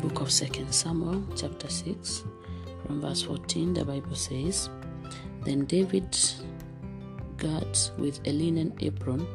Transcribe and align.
book 0.00 0.20
of 0.20 0.30
2 0.30 0.66
Samuel, 0.70 1.24
chapter 1.34 1.68
6, 1.68 2.24
from 2.86 3.00
verse 3.00 3.22
14, 3.22 3.74
the 3.74 3.84
Bible 3.84 4.14
says, 4.14 4.70
Then 5.44 5.64
David, 5.64 6.16
girt 7.36 7.90
with 7.98 8.20
a 8.26 8.32
linen 8.32 8.74
apron, 8.80 9.26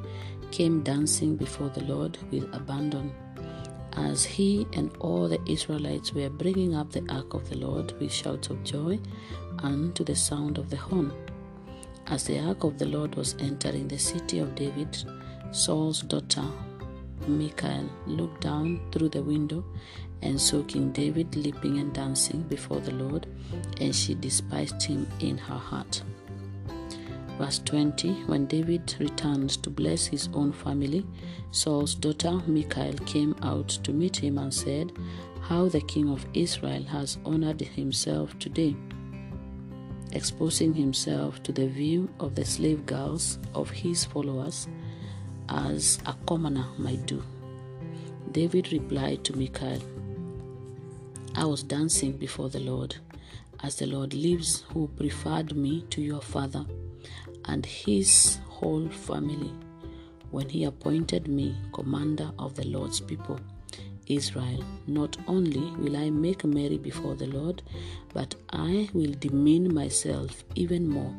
came 0.51 0.81
dancing 0.81 1.35
before 1.35 1.69
the 1.69 1.83
Lord 1.83 2.17
with 2.31 2.43
abandon, 2.53 3.13
as 3.93 4.23
he 4.23 4.65
and 4.73 4.95
all 4.99 5.27
the 5.27 5.41
Israelites 5.45 6.13
were 6.13 6.29
bringing 6.29 6.75
up 6.75 6.91
the 6.91 7.05
ark 7.09 7.33
of 7.33 7.49
the 7.49 7.57
Lord 7.57 7.91
with 7.99 8.11
shouts 8.11 8.49
of 8.49 8.63
joy 8.63 8.99
and 9.59 9.93
to 9.95 10.03
the 10.03 10.15
sound 10.15 10.57
of 10.57 10.69
the 10.69 10.77
horn. 10.77 11.11
As 12.07 12.23
the 12.23 12.39
ark 12.39 12.63
of 12.63 12.79
the 12.79 12.85
Lord 12.85 13.15
was 13.15 13.35
entering 13.39 13.87
the 13.87 13.99
city 13.99 14.39
of 14.39 14.55
David, 14.55 14.97
Saul's 15.51 16.01
daughter 16.01 16.45
Michal 17.27 17.89
looked 18.07 18.41
down 18.41 18.81
through 18.91 19.09
the 19.09 19.23
window 19.23 19.63
and 20.21 20.39
saw 20.39 20.63
King 20.63 20.91
David 20.91 21.35
leaping 21.35 21.79
and 21.79 21.93
dancing 21.93 22.41
before 22.43 22.79
the 22.79 22.93
Lord, 22.93 23.27
and 23.79 23.95
she 23.95 24.15
despised 24.15 24.81
him 24.83 25.07
in 25.19 25.37
her 25.37 25.57
heart. 25.57 26.01
Verse 27.37 27.59
20 27.59 28.25
When 28.25 28.45
David 28.45 28.95
returned 28.99 29.49
to 29.63 29.69
bless 29.69 30.05
his 30.05 30.29
own 30.33 30.51
family, 30.51 31.05
Saul's 31.51 31.95
daughter 31.95 32.41
Michal 32.47 32.93
came 33.05 33.35
out 33.41 33.69
to 33.69 33.91
meet 33.91 34.15
him 34.17 34.37
and 34.37 34.53
said, 34.53 34.91
How 35.41 35.67
the 35.67 35.81
king 35.81 36.09
of 36.09 36.25
Israel 36.33 36.83
has 36.83 37.17
honored 37.25 37.61
himself 37.61 38.37
today, 38.39 38.75
exposing 40.11 40.73
himself 40.73 41.41
to 41.43 41.51
the 41.51 41.67
view 41.67 42.09
of 42.19 42.35
the 42.35 42.45
slave 42.45 42.85
girls 42.85 43.39
of 43.55 43.69
his 43.69 44.05
followers 44.05 44.67
as 45.49 45.99
a 46.05 46.15
commoner 46.25 46.65
might 46.77 47.05
do. 47.05 47.23
David 48.31 48.71
replied 48.71 49.23
to 49.25 49.37
Michal, 49.37 49.79
I 51.35 51.45
was 51.45 51.63
dancing 51.63 52.13
before 52.13 52.49
the 52.49 52.59
Lord, 52.59 52.95
as 53.63 53.75
the 53.75 53.85
Lord 53.85 54.13
lives, 54.13 54.63
who 54.73 54.87
preferred 54.87 55.55
me 55.55 55.85
to 55.89 56.01
your 56.01 56.21
father 56.21 56.65
and 57.45 57.65
his 57.65 58.39
whole 58.47 58.87
family 58.89 59.51
when 60.31 60.49
he 60.49 60.63
appointed 60.63 61.27
me 61.27 61.55
commander 61.73 62.31
of 62.39 62.55
the 62.55 62.65
Lord's 62.65 62.99
people, 62.99 63.39
Israel. 64.07 64.63
Not 64.87 65.17
only 65.27 65.71
will 65.77 65.97
I 65.97 66.09
make 66.09 66.43
merry 66.43 66.77
before 66.77 67.15
the 67.15 67.27
Lord, 67.27 67.61
but 68.13 68.35
I 68.49 68.89
will 68.93 69.13
demean 69.19 69.73
myself 69.73 70.43
even 70.55 70.87
more 70.87 71.13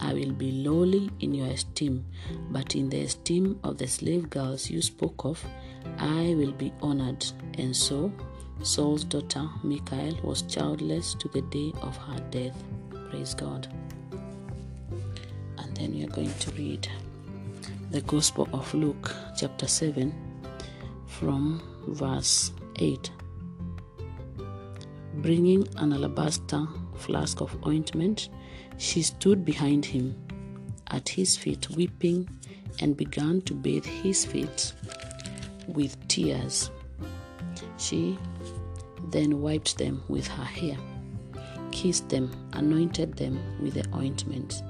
I 0.00 0.12
will 0.12 0.32
be 0.32 0.52
lowly 0.52 1.10
in 1.20 1.34
your 1.34 1.48
esteem, 1.48 2.04
but 2.50 2.74
in 2.74 2.88
the 2.90 3.00
esteem 3.00 3.58
of 3.64 3.78
the 3.78 3.86
slave 3.86 4.28
girls 4.28 4.70
you 4.70 4.82
spoke 4.82 5.24
of, 5.24 5.42
I 5.98 6.34
will 6.36 6.52
be 6.52 6.72
honored. 6.82 7.24
And 7.58 7.74
so 7.74 8.12
Saul's 8.62 9.04
daughter 9.04 9.48
Michal 9.62 10.18
was 10.22 10.42
childless 10.42 11.14
to 11.14 11.28
the 11.28 11.42
day 11.42 11.72
of 11.80 11.96
her 11.96 12.20
death. 12.30 12.62
Praise 13.10 13.34
God. 13.34 13.68
And 15.58 15.76
then 15.76 15.94
we 15.94 16.04
are 16.04 16.08
going 16.08 16.32
to 16.34 16.50
read 16.52 16.88
the 17.90 18.02
Gospel 18.02 18.48
of 18.52 18.72
Luke, 18.74 19.14
chapter 19.36 19.66
7, 19.66 20.14
from 21.06 21.62
verse 21.86 22.52
8. 22.76 23.10
Bringing 25.14 25.66
an 25.78 25.92
alabaster 25.92 26.66
flask 26.94 27.40
of 27.40 27.56
ointment, 27.66 28.28
she 28.78 29.02
stood 29.02 29.44
behind 29.44 29.84
him 29.84 30.14
at 30.88 31.08
his 31.08 31.36
feet, 31.36 31.70
weeping, 31.70 32.28
and 32.80 32.96
began 32.96 33.40
to 33.42 33.54
bathe 33.54 33.84
his 33.84 34.24
feet 34.24 34.72
with 35.68 35.96
tears. 36.08 36.70
She 37.78 38.18
then 39.10 39.40
wiped 39.40 39.78
them 39.78 40.02
with 40.08 40.26
her 40.28 40.44
hair, 40.44 40.76
kissed 41.70 42.08
them, 42.08 42.30
anointed 42.52 43.16
them 43.16 43.40
with 43.60 43.74
the 43.74 43.84
ointment. 43.94 44.62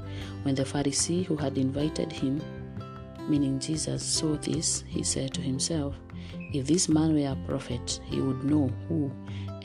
When 0.43 0.55
the 0.55 0.65
Pharisee 0.65 1.25
who 1.25 1.37
had 1.37 1.59
invited 1.59 2.13
him, 2.13 2.41
meaning 3.29 3.59
Jesus, 3.59 4.03
saw 4.03 4.37
this, 4.37 4.85
he 4.87 5.03
said 5.03 5.35
to 5.35 5.41
himself, 5.41 5.97
If 6.53 6.67
this 6.67 6.89
man 6.89 7.15
were 7.15 7.33
a 7.33 7.47
prophet, 7.47 8.01
he 8.05 8.21
would 8.21 8.45
know 8.45 8.71
who 8.89 9.11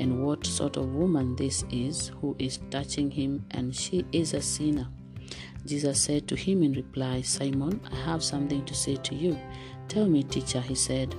and 0.01 0.23
what 0.23 0.45
sort 0.45 0.77
of 0.77 0.95
woman 0.95 1.35
this 1.35 1.63
is 1.69 2.11
who 2.19 2.35
is 2.39 2.59
touching 2.71 3.11
him, 3.11 3.45
and 3.51 3.75
she 3.75 4.03
is 4.11 4.33
a 4.33 4.41
sinner. 4.41 4.87
Jesus 5.65 6.01
said 6.01 6.27
to 6.27 6.35
him 6.35 6.63
in 6.63 6.73
reply, 6.73 7.21
Simon, 7.21 7.79
I 7.91 7.95
have 7.97 8.23
something 8.23 8.65
to 8.65 8.73
say 8.73 8.95
to 8.95 9.13
you. 9.13 9.37
Tell 9.87 10.07
me, 10.07 10.23
teacher, 10.23 10.59
he 10.59 10.73
said. 10.73 11.13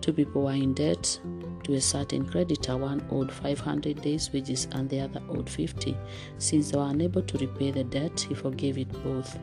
Two 0.00 0.12
people 0.12 0.42
were 0.42 0.52
in 0.52 0.72
debt 0.72 1.18
to 1.64 1.74
a 1.74 1.80
certain 1.80 2.24
creditor. 2.24 2.76
One 2.76 3.04
owed 3.10 3.32
500 3.32 4.02
days' 4.02 4.32
wages 4.32 4.68
and 4.70 4.88
the 4.88 5.00
other 5.00 5.20
owed 5.28 5.50
50. 5.50 5.96
Since 6.38 6.70
they 6.70 6.78
were 6.78 6.90
unable 6.90 7.22
to 7.22 7.38
repay 7.38 7.72
the 7.72 7.84
debt, 7.84 8.20
he 8.20 8.34
forgave 8.34 8.78
it 8.78 8.92
both. 9.02 9.36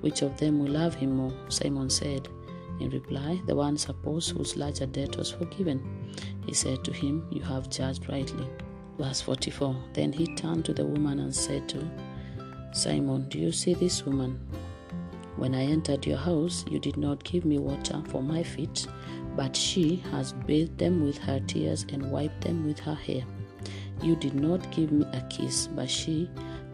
Which 0.00 0.22
of 0.22 0.36
them 0.38 0.58
will 0.58 0.72
love 0.72 0.94
him 0.94 1.16
more? 1.16 1.34
Simon 1.48 1.88
said. 1.88 2.28
In 2.80 2.90
reply, 2.90 3.40
the 3.46 3.54
one 3.54 3.76
supposed 3.76 4.30
whose 4.30 4.56
larger 4.56 4.86
debt 4.86 5.16
was 5.16 5.30
forgiven. 5.30 5.82
He 6.46 6.54
said 6.54 6.84
to 6.84 6.92
him, 6.92 7.26
You 7.30 7.42
have 7.42 7.70
judged 7.70 8.08
rightly. 8.08 8.48
Verse 8.98 9.20
44 9.20 9.76
Then 9.92 10.12
he 10.12 10.34
turned 10.34 10.64
to 10.66 10.74
the 10.74 10.86
woman 10.86 11.20
and 11.20 11.34
said 11.34 11.68
to 11.70 11.90
Simon, 12.72 13.28
Do 13.28 13.38
you 13.38 13.52
see 13.52 13.74
this 13.74 14.04
woman? 14.04 14.38
When 15.36 15.54
I 15.54 15.62
entered 15.62 16.04
your 16.04 16.18
house, 16.18 16.64
you 16.68 16.80
did 16.80 16.96
not 16.96 17.22
give 17.22 17.44
me 17.44 17.58
water 17.58 18.02
for 18.08 18.22
my 18.22 18.42
feet, 18.42 18.86
but 19.36 19.54
she 19.54 19.96
has 20.10 20.32
bathed 20.32 20.78
them 20.78 21.04
with 21.04 21.18
her 21.18 21.40
tears 21.46 21.86
and 21.92 22.10
wiped 22.10 22.40
them 22.40 22.66
with 22.66 22.80
her 22.80 22.94
hair. 22.94 23.22
You 24.02 24.16
did 24.16 24.34
not 24.34 24.70
give 24.72 24.90
me 24.90 25.06
a 25.12 25.20
kiss, 25.30 25.68
but 25.68 25.88
she 25.88 26.28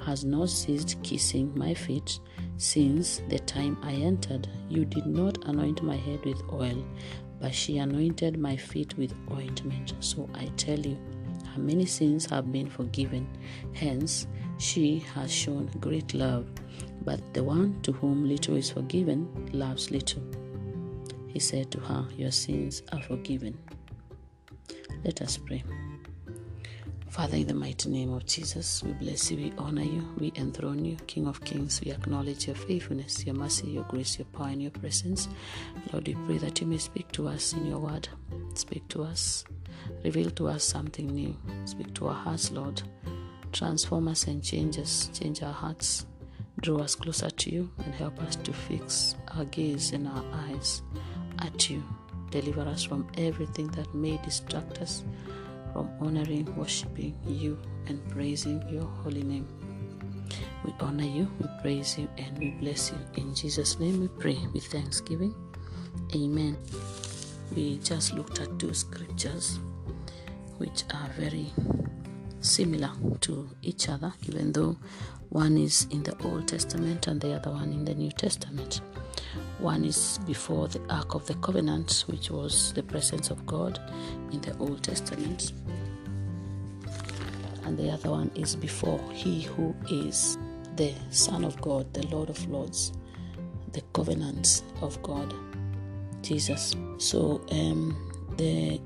has 0.04 0.24
not 0.24 0.48
ceased 0.48 1.02
kissing 1.02 1.52
my 1.54 1.74
feet 1.74 2.20
since 2.64 3.20
the 3.28 3.38
time 3.40 3.76
I 3.82 3.92
entered. 3.92 4.48
You 4.68 4.84
did 4.86 5.06
not 5.06 5.44
anoint 5.44 5.82
my 5.82 5.96
head 5.96 6.24
with 6.24 6.42
oil, 6.50 6.82
but 7.40 7.54
she 7.54 7.76
anointed 7.78 8.38
my 8.38 8.56
feet 8.56 8.96
with 8.96 9.14
ointment. 9.30 9.92
So 10.00 10.28
I 10.34 10.46
tell 10.56 10.78
you, 10.78 10.98
her 11.54 11.60
many 11.60 11.84
sins 11.84 12.24
have 12.26 12.50
been 12.50 12.70
forgiven. 12.70 13.28
Hence, 13.74 14.26
she 14.56 15.00
has 15.14 15.30
shown 15.30 15.70
great 15.78 16.14
love. 16.14 16.46
But 17.04 17.20
the 17.34 17.44
one 17.44 17.82
to 17.82 17.92
whom 17.92 18.26
little 18.26 18.56
is 18.56 18.70
forgiven 18.70 19.28
loves 19.52 19.90
little. 19.90 20.22
He 21.28 21.40
said 21.40 21.70
to 21.72 21.80
her, 21.80 22.06
Your 22.16 22.30
sins 22.30 22.82
are 22.92 23.02
forgiven. 23.02 23.58
Let 25.04 25.20
us 25.20 25.36
pray. 25.36 25.62
Father, 27.14 27.36
in 27.36 27.46
the 27.46 27.54
mighty 27.54 27.88
name 27.90 28.12
of 28.12 28.26
Jesus, 28.26 28.82
we 28.82 28.92
bless 28.94 29.30
you, 29.30 29.36
we 29.36 29.52
honor 29.56 29.84
you, 29.84 30.04
we 30.18 30.32
enthrone 30.34 30.84
you, 30.84 30.96
King 31.06 31.28
of 31.28 31.40
Kings. 31.44 31.80
We 31.80 31.92
acknowledge 31.92 32.48
your 32.48 32.56
faithfulness, 32.56 33.24
your 33.24 33.36
mercy, 33.36 33.68
your 33.68 33.84
grace, 33.84 34.18
your 34.18 34.26
power, 34.26 34.48
and 34.48 34.60
your 34.60 34.72
presence. 34.72 35.28
Lord, 35.92 36.08
we 36.08 36.14
pray 36.26 36.38
that 36.38 36.60
you 36.60 36.66
may 36.66 36.78
speak 36.78 37.12
to 37.12 37.28
us 37.28 37.52
in 37.52 37.66
your 37.66 37.78
word. 37.78 38.08
Speak 38.54 38.88
to 38.88 39.04
us, 39.04 39.44
reveal 40.02 40.28
to 40.32 40.48
us 40.48 40.64
something 40.64 41.06
new. 41.06 41.36
Speak 41.66 41.94
to 41.94 42.08
our 42.08 42.14
hearts, 42.14 42.50
Lord. 42.50 42.82
Transform 43.52 44.08
us 44.08 44.26
and 44.26 44.42
change 44.42 44.76
us, 44.80 45.08
change 45.14 45.40
our 45.44 45.52
hearts. 45.52 46.06
Draw 46.62 46.78
us 46.78 46.96
closer 46.96 47.30
to 47.30 47.50
you 47.50 47.70
and 47.84 47.94
help 47.94 48.20
us 48.22 48.34
to 48.34 48.52
fix 48.52 49.14
our 49.36 49.44
gaze 49.44 49.92
and 49.92 50.08
our 50.08 50.24
eyes 50.48 50.82
at 51.38 51.70
you. 51.70 51.80
Deliver 52.32 52.62
us 52.62 52.82
from 52.82 53.06
everything 53.16 53.68
that 53.68 53.94
may 53.94 54.16
distract 54.24 54.78
us 54.78 55.04
from 55.74 55.90
honoring, 56.00 56.46
worshiping 56.56 57.18
you, 57.26 57.58
and 57.88 57.98
praising 58.08 58.62
your 58.70 58.86
holy 59.02 59.24
name. 59.24 59.46
We 60.64 60.72
honor 60.80 61.04
you, 61.04 61.28
we 61.40 61.46
praise 61.60 61.98
you, 61.98 62.08
and 62.16 62.38
we 62.38 62.50
bless 62.52 62.92
you. 62.92 62.98
In 63.20 63.34
Jesus' 63.34 63.78
name 63.80 64.00
we 64.00 64.08
pray 64.08 64.38
with 64.54 64.64
thanksgiving. 64.66 65.34
Amen. 66.14 66.56
We 67.54 67.78
just 67.78 68.14
looked 68.14 68.40
at 68.40 68.56
two 68.58 68.72
scriptures 68.72 69.58
which 70.58 70.84
are 70.94 71.10
very 71.18 71.52
similar 72.44 72.90
to 73.20 73.48
each 73.62 73.88
other, 73.88 74.12
even 74.28 74.52
though 74.52 74.76
one 75.30 75.56
is 75.56 75.86
in 75.90 76.02
the 76.02 76.16
Old 76.24 76.46
Testament 76.46 77.06
and 77.06 77.20
the 77.20 77.34
other 77.34 77.50
one 77.50 77.72
in 77.72 77.84
the 77.84 77.94
New 77.94 78.10
Testament. 78.12 78.80
One 79.58 79.84
is 79.84 80.18
before 80.26 80.68
the 80.68 80.80
Ark 80.90 81.14
of 81.14 81.26
the 81.26 81.34
Covenant, 81.34 82.04
which 82.06 82.30
was 82.30 82.72
the 82.74 82.82
presence 82.82 83.30
of 83.30 83.44
God 83.46 83.80
in 84.30 84.40
the 84.42 84.56
Old 84.58 84.82
Testament. 84.82 85.52
And 87.64 87.78
the 87.78 87.90
other 87.90 88.10
one 88.10 88.30
is 88.34 88.54
before 88.54 89.00
He 89.12 89.42
who 89.42 89.74
is 89.88 90.38
the 90.76 90.92
Son 91.10 91.44
of 91.44 91.60
God, 91.60 91.92
the 91.94 92.06
Lord 92.08 92.28
of 92.28 92.48
Lords, 92.48 92.92
the 93.72 93.80
covenant 93.92 94.62
of 94.82 95.02
God, 95.02 95.34
Jesus. 96.22 96.76
So, 96.98 97.40
um, 97.50 98.13
the 98.36 98.80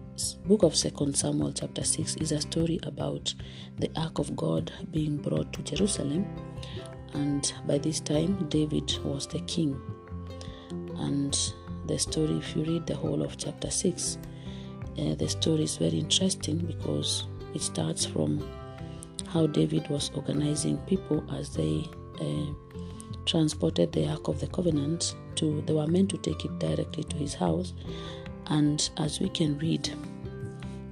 book 0.46 0.62
of 0.62 0.76
Second 0.76 1.16
Samuel, 1.16 1.52
chapter 1.52 1.84
6, 1.84 2.16
is 2.16 2.32
a 2.32 2.40
story 2.40 2.78
about 2.82 3.34
the 3.78 3.90
Ark 3.96 4.18
of 4.18 4.34
God 4.36 4.72
being 4.90 5.16
brought 5.16 5.52
to 5.52 5.62
Jerusalem. 5.62 6.26
And 7.14 7.52
by 7.66 7.78
this 7.78 8.00
time, 8.00 8.48
David 8.48 8.98
was 9.04 9.26
the 9.26 9.40
king 9.40 9.80
and 10.98 11.52
the 11.86 11.98
story, 11.98 12.36
if 12.36 12.54
you 12.54 12.64
read 12.64 12.86
the 12.86 12.94
whole 12.94 13.22
of 13.22 13.38
chapter 13.38 13.70
6, 13.70 14.18
uh, 14.98 15.14
the 15.14 15.28
story 15.28 15.64
is 15.64 15.76
very 15.76 15.98
interesting 15.98 16.58
because 16.58 17.26
it 17.54 17.62
starts 17.62 18.04
from 18.04 18.46
how 19.28 19.46
David 19.46 19.88
was 19.88 20.10
organizing 20.14 20.76
people 20.78 21.24
as 21.34 21.54
they 21.54 21.88
uh, 22.20 22.52
transported 23.24 23.92
the 23.92 24.08
Ark 24.08 24.28
of 24.28 24.40
the 24.40 24.48
Covenant 24.48 25.14
to, 25.36 25.62
they 25.62 25.72
were 25.72 25.86
meant 25.86 26.10
to 26.10 26.18
take 26.18 26.44
it 26.44 26.58
directly 26.58 27.04
to 27.04 27.16
his 27.16 27.34
house. 27.34 27.72
And 28.48 28.88
as 28.96 29.20
we 29.20 29.28
can 29.28 29.58
read, 29.58 29.90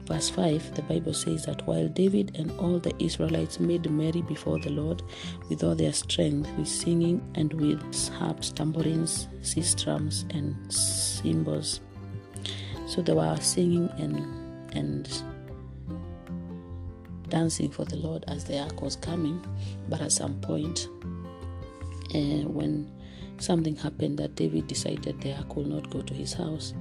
verse 0.06 0.28
5, 0.28 0.74
the 0.74 0.82
Bible 0.82 1.14
says 1.14 1.46
that 1.46 1.66
while 1.66 1.88
David 1.88 2.36
and 2.38 2.50
all 2.58 2.78
the 2.78 2.94
Israelites 3.02 3.58
made 3.58 3.90
merry 3.90 4.22
before 4.22 4.58
the 4.58 4.70
Lord 4.70 5.02
with 5.48 5.64
all 5.64 5.74
their 5.74 5.92
strength, 5.92 6.50
with 6.58 6.68
singing 6.68 7.22
and 7.34 7.52
with 7.54 8.08
harps, 8.14 8.50
tambourines, 8.50 9.28
sistrums, 9.42 10.24
and 10.34 10.72
cymbals. 10.72 11.80
So 12.86 13.02
they 13.02 13.14
were 13.14 13.36
singing 13.40 13.90
and 13.98 14.44
and 14.76 15.08
dancing 17.28 17.70
for 17.70 17.84
the 17.84 17.96
Lord 17.96 18.24
as 18.28 18.44
the 18.44 18.60
ark 18.60 18.82
was 18.82 18.96
coming. 18.96 19.44
But 19.88 20.02
at 20.02 20.12
some 20.12 20.38
point, 20.40 20.88
uh, 22.14 22.46
when 22.46 22.90
something 23.38 23.74
happened 23.76 24.18
that 24.18 24.34
David 24.34 24.66
decided 24.66 25.20
the 25.20 25.34
ark 25.34 25.56
will 25.56 25.64
not 25.64 25.90
go 25.90 26.02
to 26.02 26.14
his 26.14 26.34
house 26.34 26.74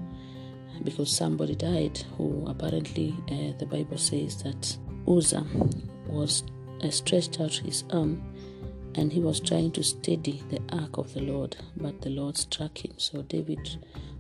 because 0.84 1.16
somebody 1.16 1.56
died 1.56 1.98
who 2.18 2.46
apparently 2.48 3.16
uh, 3.30 3.58
the 3.58 3.66
Bible 3.66 3.98
says 3.98 4.42
that 4.44 4.78
Uzzah 5.08 5.46
was 6.08 6.44
uh, 6.84 6.90
stretched 6.90 7.40
out 7.40 7.54
his 7.54 7.84
arm 7.92 8.22
and 8.96 9.12
he 9.12 9.20
was 9.20 9.40
trying 9.40 9.72
to 9.72 9.84
steady 9.84 10.42
the 10.50 10.62
ark 10.70 10.98
of 10.98 11.14
the 11.14 11.22
Lord, 11.22 11.58
but 11.78 12.02
the 12.02 12.10
Lord 12.10 12.38
struck 12.38 12.84
him. 12.84 12.94
So 12.98 13.22
David 13.24 13.78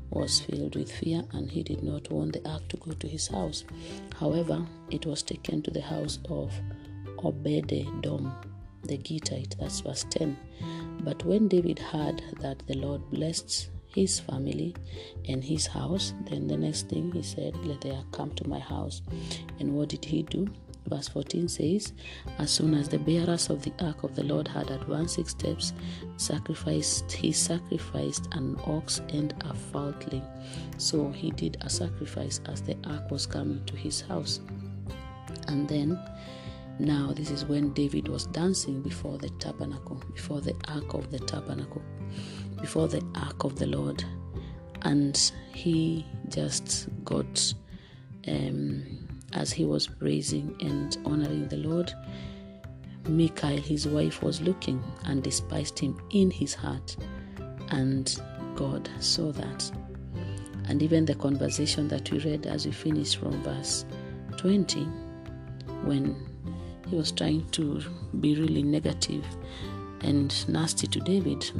was 0.10 0.42
filled 0.42 0.76
with 0.76 0.92
fear 0.92 1.24
and 1.32 1.50
he 1.50 1.64
did 1.64 1.82
not 1.82 2.12
want 2.12 2.34
the 2.34 2.50
ark 2.50 2.68
to 2.70 2.78
go 2.78 2.92
to 2.92 3.08
his 3.08 3.28
house. 3.28 3.64
However, 4.20 4.66
it 4.90 5.06
was 5.06 5.24
taken 5.24 5.62
to 5.64 5.72
the 5.72 5.82
house 5.82 6.20
of 6.30 6.54
Obed-edom, 7.24 8.34
the 8.84 8.98
Gittite. 8.98 9.56
That's 9.60 9.80
verse 9.80 10.06
10. 10.10 10.38
But 11.02 11.24
when 11.26 11.48
David 11.48 11.80
heard 11.80 12.22
that 12.42 12.64
the 12.68 12.76
Lord 12.76 13.10
blessed 13.12 13.70
his 13.96 14.20
family 14.20 14.76
and 15.30 15.42
his 15.42 15.66
house, 15.66 16.14
then 16.30 16.48
the 16.48 16.58
next 16.58 16.90
thing 16.90 17.14
he 17.14 17.24
said, 17.24 17.56
Let 17.66 17.80
the 17.80 17.96
ark 17.96 18.12
come 18.12 18.32
to 18.32 18.48
my 18.48 18.60
house. 18.60 19.02
And 19.60 19.74
what 19.74 19.88
did 19.88 20.04
he 20.04 20.24
do? 20.24 20.50
Verse 20.88 21.08
14 21.08 21.48
says, 21.48 21.94
As 22.38 22.52
soon 22.52 22.74
as 22.74 22.90
the 22.90 23.00
bearers 23.00 23.50
of 23.50 23.64
the 23.64 23.72
ark 23.80 24.04
of 24.04 24.14
the 24.14 24.24
Lord 24.24 24.50
had 24.50 24.70
advanced 24.70 25.16
six 25.16 25.32
steps, 25.32 25.72
sacrificed 26.18 27.10
he 27.10 27.32
sacrificed 27.32 28.28
an 28.34 28.60
ox 28.66 29.02
and 29.14 29.34
a 29.46 29.54
foundling. 29.54 30.28
So 30.78 31.10
he 31.10 31.32
did 31.32 31.58
a 31.62 31.70
sacrifice 31.70 32.42
as 32.48 32.62
the 32.62 32.76
ark 32.86 33.10
was 33.10 33.26
coming 33.26 33.64
to 33.66 33.78
his 33.78 34.02
house. 34.02 34.42
And 35.48 35.70
then 35.70 35.98
now 36.80 37.14
this 37.16 37.32
is 37.32 37.46
when 37.46 37.72
David 37.72 38.10
was 38.10 38.26
dancing 38.28 38.82
before 38.82 39.18
the 39.18 39.30
tabernacle, 39.40 40.04
before 40.14 40.42
the 40.42 40.56
ark 40.68 40.94
of 40.94 41.10
the 41.12 41.20
tabernacle, 41.20 41.82
before 42.62 42.88
the 42.88 43.04
ark 43.16 43.44
of 43.44 43.58
the 43.58 43.68
Lord. 43.68 44.04
And 44.84 45.32
he 45.54 46.06
just 46.30 46.88
got 47.04 47.54
um 48.28 49.06
as 49.34 49.52
he 49.52 49.66
was 49.66 49.88
praising 49.88 50.56
and 50.62 50.98
honoring 51.06 51.48
the 51.50 51.58
Lord, 51.58 51.94
Michal, 53.08 53.58
his 53.58 53.88
wife, 53.88 54.24
was 54.24 54.42
looking 54.42 54.84
and 55.04 55.22
despised 55.22 55.78
him 55.78 56.00
in 56.12 56.32
his 56.32 56.54
heart. 56.54 56.96
And 57.70 58.16
God 58.56 58.90
saw 59.00 59.32
that. 59.34 59.72
And 60.68 60.82
even 60.82 61.06
the 61.06 61.16
conversation 61.16 61.88
that 61.90 62.10
we 62.12 62.20
read 62.20 62.48
as 62.48 62.66
we 62.66 62.72
finished 62.72 63.18
from 63.18 63.44
verse 63.44 63.86
20, 64.38 64.86
when 65.84 66.16
he 66.88 66.96
was 66.96 67.12
trying 67.12 67.48
to 67.52 67.82
be 68.20 68.36
really 68.36 68.64
negative 68.64 69.26
and 70.02 70.48
nasty 70.50 70.88
to 70.88 71.00
David. 71.00 71.52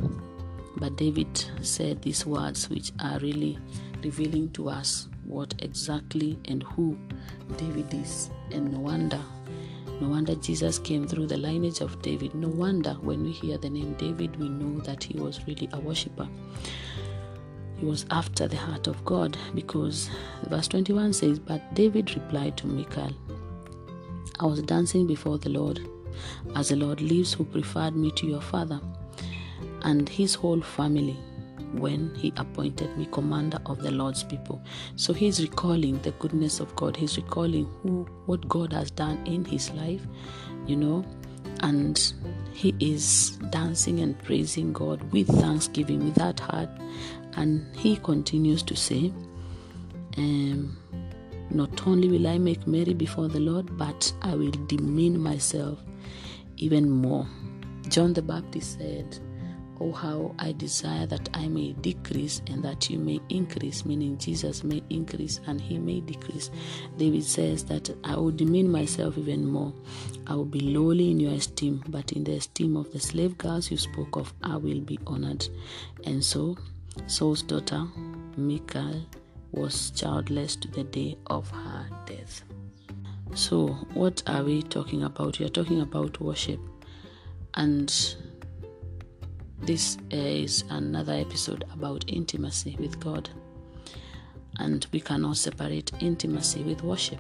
But 0.78 0.98
David 0.98 1.46
said 1.62 2.02
these 2.02 2.26
words, 2.26 2.70
which 2.70 2.92
are 3.00 3.20
really 3.20 3.58
revealing 4.04 4.52
to 4.52 4.70
us 4.70 5.08
what 5.24 5.54
exactly 5.60 6.38
and 6.46 6.64
who 6.64 6.98
David 7.58 7.94
is. 7.94 8.30
And 8.52 8.72
no 8.72 8.80
wonder, 8.80 9.20
no 10.02 10.10
wonder 10.10 10.36
Jesus 10.36 10.78
came 10.78 11.08
through 11.08 11.28
the 11.28 11.38
lineage 11.38 11.80
of 11.80 12.02
David. 12.02 12.36
No 12.36 12.50
wonder 12.50 12.92
when 13.02 13.24
we 13.24 13.32
hear 13.32 13.58
the 13.58 13.70
name 13.70 13.94
David, 13.94 14.36
we 14.38 14.50
know 14.50 14.80
that 14.82 15.04
he 15.04 15.18
was 15.18 15.46
really 15.48 15.70
a 15.74 15.80
worshiper. 15.80 16.28
He 17.78 17.86
was 17.86 18.06
after 18.12 18.48
the 18.48 18.58
heart 18.58 18.88
of 18.88 19.04
God 19.06 19.38
because 19.54 20.10
verse 20.44 20.68
21 20.68 21.14
says, 21.14 21.40
But 21.40 21.74
David 21.74 22.14
replied 22.16 22.58
to 22.58 22.68
Michal, 22.68 23.12
I 24.40 24.46
was 24.46 24.62
dancing 24.62 25.08
before 25.08 25.38
the 25.38 25.50
Lord, 25.50 25.80
as 26.56 26.70
the 26.70 26.76
Lord 26.76 27.02
lives 27.02 27.34
who 27.34 27.46
preferred 27.46 27.96
me 27.96 28.12
to 28.12 28.28
your 28.28 28.42
father 28.42 28.82
and 29.86 30.10
his 30.10 30.36
whole 30.36 30.62
family 30.62 31.16
when 31.74 32.14
he 32.16 32.34
appointed 32.38 32.96
me 32.98 33.08
commander 33.12 33.60
of 33.66 33.82
the 33.82 33.92
Lord's 33.92 34.24
people. 34.24 34.62
So 34.96 35.14
he's 35.14 35.42
recalling 35.42 36.00
the 36.02 36.12
goodness 36.12 36.60
of 36.60 36.76
God. 36.76 36.98
He's 36.98 37.18
recalling 37.18 37.70
who 37.82 38.08
what 38.26 38.48
God 38.50 38.74
has 38.74 38.92
done 38.92 39.26
in 39.26 39.46
his 39.46 39.72
life, 39.72 40.02
you 40.66 40.76
know, 40.76 41.06
and 41.62 42.14
he 42.54 42.74
is 42.80 43.32
dancing 43.52 44.00
and 44.00 44.22
praising 44.24 44.74
God 44.74 45.02
with 45.12 45.28
thanksgiving, 45.28 46.04
with 46.04 46.16
that 46.16 46.40
heart. 46.40 46.70
And 47.34 47.66
he 47.76 47.98
continues 47.98 48.64
to 48.64 48.76
say, 48.76 49.14
um, 50.18 50.78
Not 51.50 51.86
only 51.86 52.08
will 52.10 52.28
I 52.28 52.38
make 52.38 52.66
merry 52.66 52.94
before 52.94 53.28
the 53.28 53.40
Lord, 53.40 53.78
but 53.78 54.12
I 54.22 54.36
will 54.36 54.52
demean 54.68 55.20
myself 55.22 55.80
even 56.58 56.90
more. 56.90 57.28
John 57.90 58.14
the 58.14 58.22
Baptist 58.22 58.80
said, 58.80 59.20
Oh, 59.82 59.92
how 59.92 60.34
I 60.40 60.54
desire 60.54 61.06
that 61.08 61.30
I 61.34 61.50
may 61.50 61.74
decrease 61.74 62.42
and 62.48 62.64
that 62.64 62.90
you 62.90 62.98
may 62.98 63.20
increase, 63.30 63.86
meaning 63.86 64.18
Jesus 64.18 64.64
may 64.64 64.82
increase 64.90 65.42
and 65.48 65.60
he 65.60 65.78
may 65.78 66.00
decrease. 66.00 66.50
David 66.98 67.24
says 67.26 67.66
that 67.66 67.90
I 68.06 68.16
will 68.16 68.32
demean 68.32 68.72
myself 68.72 69.18
even 69.18 69.46
more. 69.46 69.74
I 70.28 70.36
will 70.36 70.46
be 70.46 70.62
lowly 70.62 71.12
in 71.12 71.20
your 71.20 71.34
esteem, 71.34 71.84
but 71.90 72.14
in 72.14 72.24
the 72.24 72.36
esteem 72.36 72.78
of 72.78 72.92
the 72.94 73.00
slave 73.00 73.38
girls 73.38 73.70
you 73.70 73.78
spoke 73.78 74.16
of, 74.16 74.34
I 74.44 74.56
will 74.56 74.80
be 74.80 74.98
honored. 75.06 75.46
And 76.06 76.24
so, 76.24 76.58
Saul's 77.08 77.42
daughter, 77.42 77.86
Michal, 78.38 79.02
was 79.52 79.92
childless 79.92 80.56
to 80.58 80.70
the 80.70 80.86
day 80.86 81.18
of 81.28 81.50
her 81.52 81.90
death. 82.06 82.44
So, 83.34 83.68
what 83.94 84.24
are 84.28 84.44
we 84.44 84.64
talking 84.64 85.04
about? 85.04 85.40
We 85.40 85.46
are 85.46 85.50
talking 85.50 85.82
about 85.82 86.22
worship. 86.22 86.60
And 87.56 87.94
this 89.66 89.98
is 90.12 90.64
another 90.70 91.14
episode 91.14 91.66
about 91.74 92.06
intimacy 92.08 92.76
with 92.80 93.00
God. 93.00 93.30
And 94.60 94.86
we 94.92 95.00
cannot 95.00 95.38
separate 95.38 95.92
intimacy 96.02 96.62
with 96.62 96.84
worship. 96.84 97.20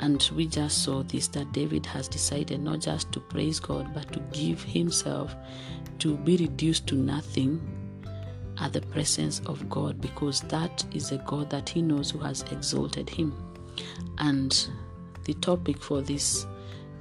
And 0.00 0.28
we 0.34 0.46
just 0.46 0.82
saw 0.82 1.02
this 1.02 1.28
that 1.28 1.52
David 1.52 1.84
has 1.86 2.08
decided 2.08 2.60
not 2.60 2.80
just 2.80 3.12
to 3.12 3.20
praise 3.20 3.60
God, 3.60 3.92
but 3.92 4.10
to 4.12 4.20
give 4.32 4.62
himself 4.62 5.36
to 5.98 6.16
be 6.16 6.38
reduced 6.38 6.86
to 6.88 6.94
nothing 6.94 7.60
at 8.58 8.72
the 8.72 8.80
presence 8.80 9.40
of 9.40 9.68
God 9.68 10.00
because 10.00 10.40
that 10.42 10.84
is 10.94 11.12
a 11.12 11.18
God 11.18 11.50
that 11.50 11.68
he 11.68 11.82
knows 11.82 12.10
who 12.10 12.18
has 12.20 12.42
exalted 12.50 13.10
him. 13.10 13.34
And 14.16 14.68
the 15.24 15.34
topic 15.34 15.82
for 15.82 16.00
this 16.00 16.46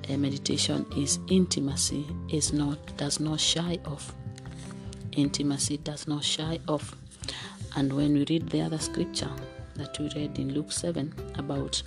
meditation 0.10 0.86
is 0.96 1.20
intimacy 1.27 2.05
is 2.29 2.51
not 2.53 2.77
does 2.98 3.20
not 3.20 3.39
shy 3.39 3.79
off 3.86 4.13
intimacy 5.13 5.77
does 5.77 6.08
not 6.08 6.24
shy 6.24 6.60
off 6.67 6.96
and 7.75 7.91
when 7.93 8.13
we 8.13 8.25
read 8.29 8.50
the 8.50 8.62
other 8.62 8.77
scripture 8.77 9.29
that 9.75 9.98
we 10.00 10.10
read 10.15 10.38
in 10.38 10.53
luke 10.53 10.72
7 10.72 11.13
about 11.36 11.81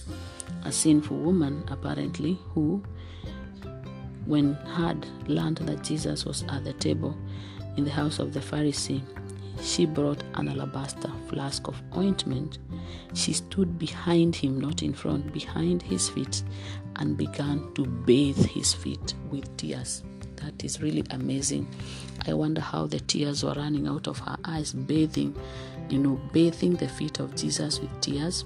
a 0.64 0.72
sinful 0.72 1.16
woman 1.16 1.62
apparently 1.68 2.38
who 2.54 2.82
when 4.26 4.54
had 4.54 5.06
learned 5.28 5.58
that 5.58 5.82
jesus 5.82 6.24
was 6.24 6.44
at 6.48 6.64
the 6.64 6.72
table 6.74 7.16
in 7.76 7.84
the 7.84 7.90
house 7.90 8.18
of 8.18 8.32
the 8.32 8.40
pharisee 8.40 9.02
she 9.62 9.86
brought 9.86 10.22
an 10.34 10.48
alabaster 10.48 11.10
flask 11.28 11.68
of 11.68 11.80
ointment. 11.96 12.58
She 13.14 13.32
stood 13.32 13.78
behind 13.78 14.34
him, 14.36 14.60
not 14.60 14.82
in 14.82 14.92
front, 14.92 15.32
behind 15.32 15.82
his 15.82 16.08
feet, 16.08 16.42
and 16.96 17.16
began 17.16 17.72
to 17.74 17.86
bathe 17.86 18.44
his 18.46 18.72
feet 18.72 19.14
with 19.30 19.56
tears. 19.56 20.02
That 20.36 20.64
is 20.64 20.82
really 20.82 21.04
amazing. 21.10 21.68
I 22.26 22.34
wonder 22.34 22.60
how 22.60 22.86
the 22.86 23.00
tears 23.00 23.44
were 23.44 23.54
running 23.54 23.86
out 23.86 24.06
of 24.08 24.18
her 24.18 24.36
eyes, 24.44 24.72
bathing, 24.72 25.34
you 25.88 25.98
know, 25.98 26.20
bathing 26.32 26.74
the 26.76 26.88
feet 26.88 27.20
of 27.20 27.34
Jesus 27.34 27.80
with 27.80 28.00
tears 28.00 28.44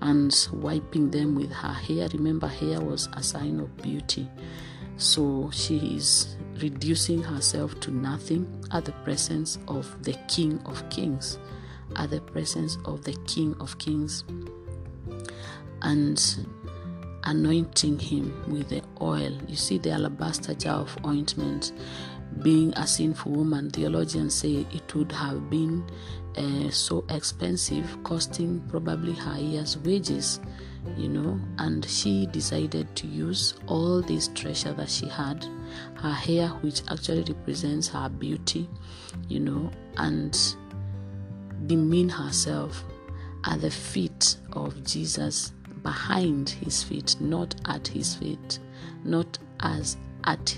and 0.00 0.34
wiping 0.52 1.10
them 1.10 1.34
with 1.34 1.50
her 1.52 1.72
hair. 1.72 2.08
Remember, 2.12 2.46
hair 2.46 2.80
was 2.80 3.08
a 3.14 3.22
sign 3.22 3.60
of 3.60 3.76
beauty. 3.82 4.28
So 5.00 5.50
she 5.50 5.96
is 5.96 6.36
reducing 6.60 7.22
herself 7.22 7.80
to 7.80 7.90
nothing 7.90 8.46
at 8.70 8.84
the 8.84 8.92
presence 8.92 9.58
of 9.66 9.90
the 10.04 10.12
King 10.28 10.60
of 10.66 10.88
Kings. 10.90 11.38
At 11.96 12.10
the 12.10 12.20
presence 12.20 12.76
of 12.84 13.02
the 13.02 13.14
King 13.26 13.56
of 13.60 13.78
Kings. 13.78 14.24
and 15.82 16.46
anointing 17.24 17.98
him 17.98 18.44
with 18.48 18.68
the 18.68 18.82
oil. 19.00 19.32
You 19.48 19.56
see, 19.56 19.78
the 19.78 19.92
alabaster 19.92 20.54
jar 20.54 20.80
of 20.80 20.96
ointment 21.04 21.72
being 22.42 22.72
a 22.74 22.86
sinful 22.86 23.32
woman, 23.32 23.70
theologians 23.70 24.34
say 24.34 24.66
it 24.72 24.94
would 24.94 25.12
have 25.12 25.50
been 25.50 25.84
uh, 26.36 26.70
so 26.70 27.04
expensive, 27.08 27.96
costing 28.04 28.60
probably 28.68 29.12
her 29.12 29.38
year's 29.38 29.76
wages, 29.78 30.40
you 30.96 31.08
know. 31.08 31.38
And 31.58 31.84
she 31.84 32.26
decided 32.26 32.94
to 32.96 33.06
use 33.06 33.54
all 33.66 34.02
this 34.02 34.28
treasure 34.28 34.72
that 34.74 34.90
she 34.90 35.06
had, 35.06 35.46
her 35.94 36.12
hair, 36.12 36.48
which 36.60 36.82
actually 36.88 37.32
represents 37.32 37.88
her 37.88 38.08
beauty, 38.08 38.68
you 39.28 39.40
know, 39.40 39.70
and 39.96 40.38
demean 41.66 42.08
herself 42.08 42.84
at 43.44 43.60
the 43.60 43.70
feet 43.70 44.36
of 44.52 44.82
Jesus, 44.84 45.52
behind 45.82 46.50
his 46.50 46.82
feet, 46.82 47.16
not 47.20 47.54
at 47.66 47.86
his 47.88 48.14
feet, 48.14 48.58
not 49.04 49.38
as 49.60 49.96
at 50.24 50.56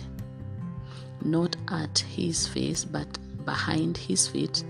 not 1.25 1.57
at 1.69 1.99
his 2.01 2.47
face, 2.49 2.85
but 2.85 3.07
behind 3.45 3.97
his 3.97 4.27
feet, 4.27 4.65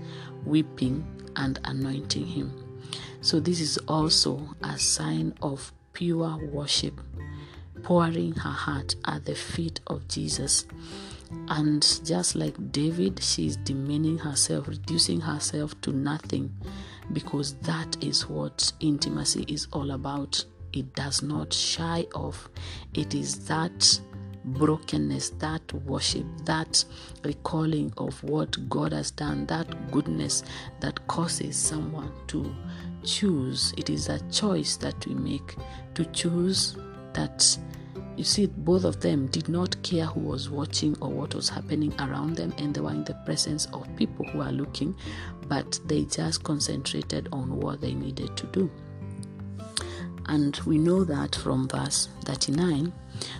weeping 0.45 1.05
and 1.35 1.59
anointing 1.65 2.25
him. 2.25 2.62
So, 3.23 3.39
this 3.39 3.61
is 3.61 3.77
also 3.87 4.49
a 4.61 4.77
sign 4.77 5.33
of 5.41 5.71
pure 5.93 6.37
worship, 6.51 6.99
pouring 7.81 8.33
her 8.33 8.49
heart 8.49 8.95
at 9.05 9.23
the 9.23 9.33
feet 9.33 9.79
of 9.87 10.05
Jesus. 10.09 10.65
And 11.47 11.81
just 12.03 12.35
like 12.35 12.73
David, 12.73 13.23
she 13.23 13.47
is 13.47 13.55
demeaning 13.55 14.17
herself, 14.17 14.67
reducing 14.67 15.21
herself 15.21 15.79
to 15.81 15.93
nothing, 15.93 16.53
because 17.13 17.53
that 17.59 17.95
is 18.03 18.27
what 18.27 18.73
intimacy 18.81 19.45
is 19.47 19.67
all 19.71 19.91
about. 19.91 20.43
It 20.73 20.93
does 20.93 21.23
not 21.23 21.53
shy 21.53 22.05
off, 22.13 22.49
it 22.93 23.15
is 23.15 23.45
that 23.45 24.01
brokenness, 24.45 25.29
that 25.39 25.71
worship, 25.85 26.25
that 26.43 26.83
recalling 27.23 27.93
of 27.97 28.21
what 28.23 28.69
God 28.69 28.91
has 28.91 29.11
done, 29.11 29.45
that 29.47 29.91
goodness 29.91 30.43
that 30.81 31.07
causes 31.07 31.55
someone 31.55 32.11
to 32.27 32.53
choose. 33.03 33.73
It 33.77 33.89
is 33.89 34.09
a 34.09 34.19
choice 34.31 34.77
that 34.77 35.05
we 35.05 35.13
make 35.13 35.55
to 35.95 36.05
choose 36.05 36.77
that. 37.13 37.57
You 38.15 38.23
see, 38.23 38.45
both 38.45 38.83
of 38.83 39.01
them 39.01 39.27
did 39.27 39.49
not 39.49 39.81
care 39.81 40.05
who 40.05 40.19
was 40.19 40.49
watching 40.49 40.95
or 41.01 41.09
what 41.09 41.33
was 41.33 41.49
happening 41.49 41.93
around 41.99 42.35
them, 42.35 42.53
and 42.57 42.73
they 42.73 42.81
were 42.81 42.91
in 42.91 43.03
the 43.03 43.15
presence 43.25 43.65
of 43.73 43.87
people 43.95 44.25
who 44.25 44.41
are 44.41 44.51
looking, 44.51 44.95
but 45.47 45.79
they 45.85 46.05
just 46.05 46.43
concentrated 46.43 47.27
on 47.31 47.59
what 47.59 47.81
they 47.81 47.93
needed 47.93 48.37
to 48.37 48.45
do. 48.47 48.69
And 50.27 50.55
we 50.65 50.77
know 50.77 51.03
that 51.03 51.35
from 51.35 51.67
verse 51.67 52.07
39 52.25 52.93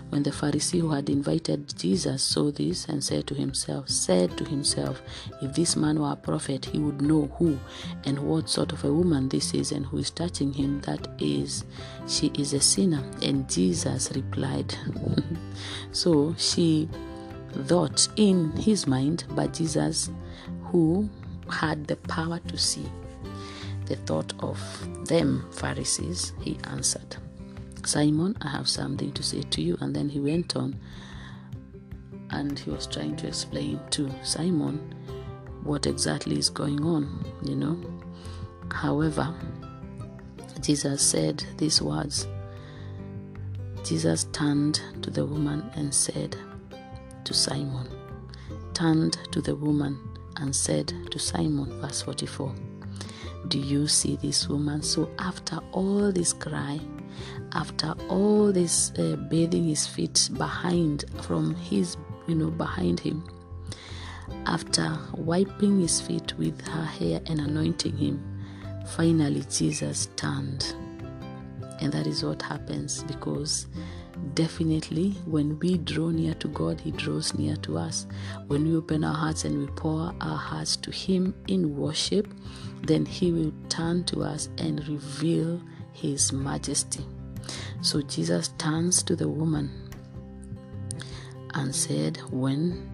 when 0.10 0.24
the 0.24 0.32
Pharisee 0.32 0.82
who 0.82 0.92
had 0.92 1.10
invited 1.10 1.76
Jesus 1.78 2.22
saw 2.24 2.52
this 2.52 2.86
and 2.86 3.04
said 3.04 3.28
to 3.28 3.34
himself, 3.34 3.90
said 3.90 4.38
to 4.38 4.46
himself, 4.46 5.02
if 5.42 5.54
this 5.56 5.76
man 5.76 6.00
were 6.00 6.12
a 6.12 6.16
prophet, 6.16 6.66
he 6.66 6.80
would 6.80 7.02
know 7.02 7.26
who 7.38 7.60
and 8.06 8.20
what 8.20 8.50
sort 8.50 8.72
of 8.72 8.84
a 8.84 8.94
woman 8.94 9.30
this 9.30 9.54
is 9.54 9.72
and 9.72 9.86
who 9.86 9.98
is 9.98 10.12
touching 10.12 10.54
him. 10.54 10.82
That 10.82 11.08
is, 11.20 11.66
she 12.08 12.28
is 12.38 12.54
a 12.54 12.60
sinner. 12.60 13.04
And 13.22 13.50
Jesus 13.50 14.12
replied. 14.14 14.76
so 15.92 16.36
she 16.38 16.90
thought 17.66 18.08
in 18.16 18.52
his 18.52 18.88
mind, 18.88 19.26
but 19.32 19.54
Jesus, 19.54 20.10
who 20.66 21.10
had 21.50 21.88
the 21.88 21.96
power 21.96 22.40
to 22.48 22.58
see 22.58 22.86
the 23.86 23.96
thought 23.96 24.34
of 24.40 24.60
them, 25.08 25.46
Pharisees, 25.52 26.34
he 26.40 26.58
answered. 26.66 27.18
Simon, 27.86 28.36
I 28.42 28.50
have 28.50 28.68
something 28.68 29.12
to 29.14 29.24
say 29.24 29.42
to 29.42 29.62
you. 29.62 29.78
And 29.82 29.96
then 29.96 30.10
he 30.10 30.20
went 30.20 30.56
on 30.56 30.80
and 32.30 32.58
he 32.58 32.70
was 32.70 32.88
trying 32.88 33.16
to 33.18 33.28
explain 33.28 33.80
to 33.92 34.10
Simon 34.24 34.96
what 35.64 35.86
exactly 35.86 36.38
is 36.38 36.50
going 36.50 36.84
on, 36.84 37.26
you 37.44 37.56
know. 37.56 37.78
However, 38.72 39.34
Jesus 40.62 41.02
said 41.02 41.44
these 41.58 41.82
words. 41.82 42.28
Jesus 43.84 44.26
turned 44.32 44.82
to 45.02 45.10
the 45.10 45.26
woman 45.26 45.70
and 45.76 45.94
said 45.94 46.38
to 47.26 47.34
Simon, 47.34 47.88
turned 48.74 49.18
to 49.32 49.42
the 49.42 49.56
woman 49.56 50.00
and 50.38 50.56
said 50.56 50.94
to 51.12 51.20
Simon, 51.20 51.82
verse 51.82 52.02
44, 52.02 52.56
Do 53.48 53.60
you 53.60 53.88
see 53.88 54.16
this 54.18 54.48
woman? 54.48 54.82
So 54.82 55.10
after 55.20 55.60
all 55.72 56.12
this 56.12 56.34
cry, 56.34 56.80
after 57.54 57.94
all 58.10 58.52
this 58.52 58.92
uh, 58.98 59.16
bathing 59.30 59.68
his 59.68 59.86
feet 59.86 60.30
behind 60.38 61.06
from 61.22 61.56
his 61.56 61.98
you 62.28 62.36
know 62.36 62.50
behind 62.50 63.00
him 63.00 63.24
after 64.46 64.98
wiping 65.16 65.80
his 65.80 66.02
feet 66.02 66.34
with 66.38 66.60
her 66.62 66.86
hair 66.86 67.22
and 67.28 67.40
anointing 67.40 67.96
him 67.96 68.22
finally 68.88 69.44
jesus 69.52 70.10
turned 70.16 70.76
and 71.80 71.92
that 71.92 72.08
is 72.08 72.24
what 72.24 72.42
happens 72.42 73.04
because 73.04 73.68
definitely 74.34 75.12
when 75.26 75.60
we 75.60 75.78
draw 75.78 76.10
near 76.10 76.34
to 76.36 76.48
god 76.48 76.80
he 76.80 76.92
draws 76.92 77.34
near 77.34 77.56
to 77.58 77.78
us. 77.78 78.08
When 78.48 78.66
we 78.66 78.76
open 78.76 79.04
our 79.04 79.14
hearts 79.14 79.46
and 79.46 79.58
we 79.58 79.68
pour 79.68 80.14
our 80.22 80.38
hearts 80.38 80.76
to 80.78 80.92
him 80.92 81.36
in 81.48 81.78
worship 81.78 82.28
then 82.82 83.06
he 83.06 83.32
will 83.32 83.54
turn 83.70 84.04
to 84.06 84.24
us 84.24 84.50
and 84.58 84.88
reveal 84.88 85.62
his 85.94 86.34
majesty. 86.34 87.06
So 87.82 88.02
Jesus 88.02 88.50
turns 88.58 89.04
to 89.04 89.16
the 89.16 89.28
woman 89.28 89.72
and 91.54 91.74
said, 91.74 92.18
When 92.32 92.93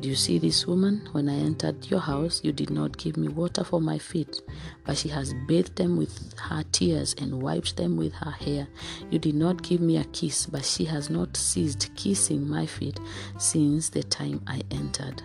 do 0.00 0.08
you 0.08 0.14
see 0.14 0.38
this 0.38 0.66
woman? 0.66 1.08
When 1.12 1.28
I 1.28 1.36
entered 1.36 1.90
your 1.90 2.00
house, 2.00 2.40
you 2.44 2.52
did 2.52 2.70
not 2.70 2.96
give 2.96 3.16
me 3.16 3.28
water 3.28 3.64
for 3.64 3.80
my 3.80 3.98
feet, 3.98 4.42
but 4.84 4.96
she 4.96 5.08
has 5.08 5.34
bathed 5.48 5.76
them 5.76 5.96
with 5.96 6.38
her 6.38 6.64
tears 6.70 7.14
and 7.18 7.42
wiped 7.42 7.76
them 7.76 7.96
with 7.96 8.12
her 8.14 8.30
hair. 8.30 8.68
You 9.10 9.18
did 9.18 9.34
not 9.34 9.62
give 9.62 9.80
me 9.80 9.96
a 9.96 10.04
kiss, 10.04 10.46
but 10.46 10.64
she 10.64 10.84
has 10.84 11.08
not 11.08 11.36
ceased 11.36 11.90
kissing 11.96 12.48
my 12.48 12.66
feet 12.66 13.00
since 13.38 13.88
the 13.88 14.02
time 14.02 14.42
I 14.46 14.62
entered. 14.70 15.22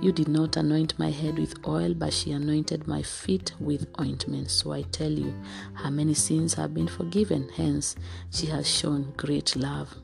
You 0.00 0.12
did 0.12 0.28
not 0.28 0.56
anoint 0.56 0.98
my 0.98 1.10
head 1.10 1.38
with 1.38 1.66
oil, 1.66 1.94
but 1.94 2.12
she 2.12 2.32
anointed 2.32 2.86
my 2.86 3.02
feet 3.02 3.52
with 3.60 3.86
ointment. 3.98 4.50
So 4.50 4.72
I 4.72 4.82
tell 4.82 5.10
you, 5.10 5.34
her 5.74 5.90
many 5.90 6.14
sins 6.14 6.54
have 6.54 6.74
been 6.74 6.88
forgiven. 6.88 7.48
Hence, 7.56 7.96
she 8.30 8.46
has 8.46 8.68
shown 8.68 9.14
great 9.16 9.56
love. 9.56 9.94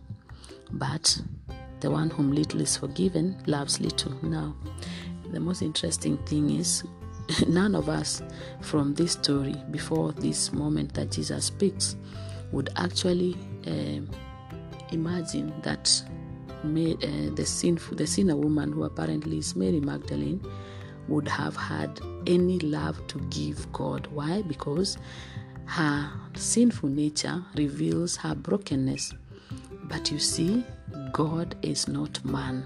But 0.70 1.20
the 1.80 1.90
one 1.90 2.10
whom 2.10 2.32
little 2.32 2.60
is 2.60 2.76
forgiven 2.76 3.36
loves 3.46 3.80
little. 3.80 4.12
Now, 4.22 4.54
the 5.32 5.40
most 5.40 5.62
interesting 5.62 6.16
thing 6.18 6.50
is 6.50 6.84
none 7.48 7.74
of 7.74 7.88
us 7.88 8.22
from 8.60 8.94
this 8.94 9.12
story, 9.12 9.54
before 9.70 10.12
this 10.12 10.52
moment 10.52 10.94
that 10.94 11.10
Jesus 11.10 11.46
speaks, 11.46 11.96
would 12.52 12.70
actually 12.76 13.36
uh, 13.66 14.00
imagine 14.92 15.52
that 15.62 16.02
uh, 16.64 17.34
the 17.34 17.44
sinful, 17.44 17.96
the 17.96 18.06
sinner 18.06 18.36
woman 18.36 18.72
who 18.72 18.84
apparently 18.84 19.38
is 19.38 19.54
Mary 19.54 19.80
Magdalene 19.80 20.40
would 21.06 21.28
have 21.28 21.56
had 21.56 22.00
any 22.26 22.58
love 22.60 23.06
to 23.08 23.18
give 23.30 23.70
God. 23.72 24.06
Why? 24.08 24.42
Because 24.42 24.98
her 25.66 26.10
sinful 26.34 26.88
nature 26.88 27.42
reveals 27.56 28.16
her 28.16 28.34
brokenness. 28.34 29.14
But 29.84 30.10
you 30.10 30.18
see, 30.18 30.64
God 31.12 31.56
is 31.62 31.88
not 31.88 32.24
man. 32.24 32.64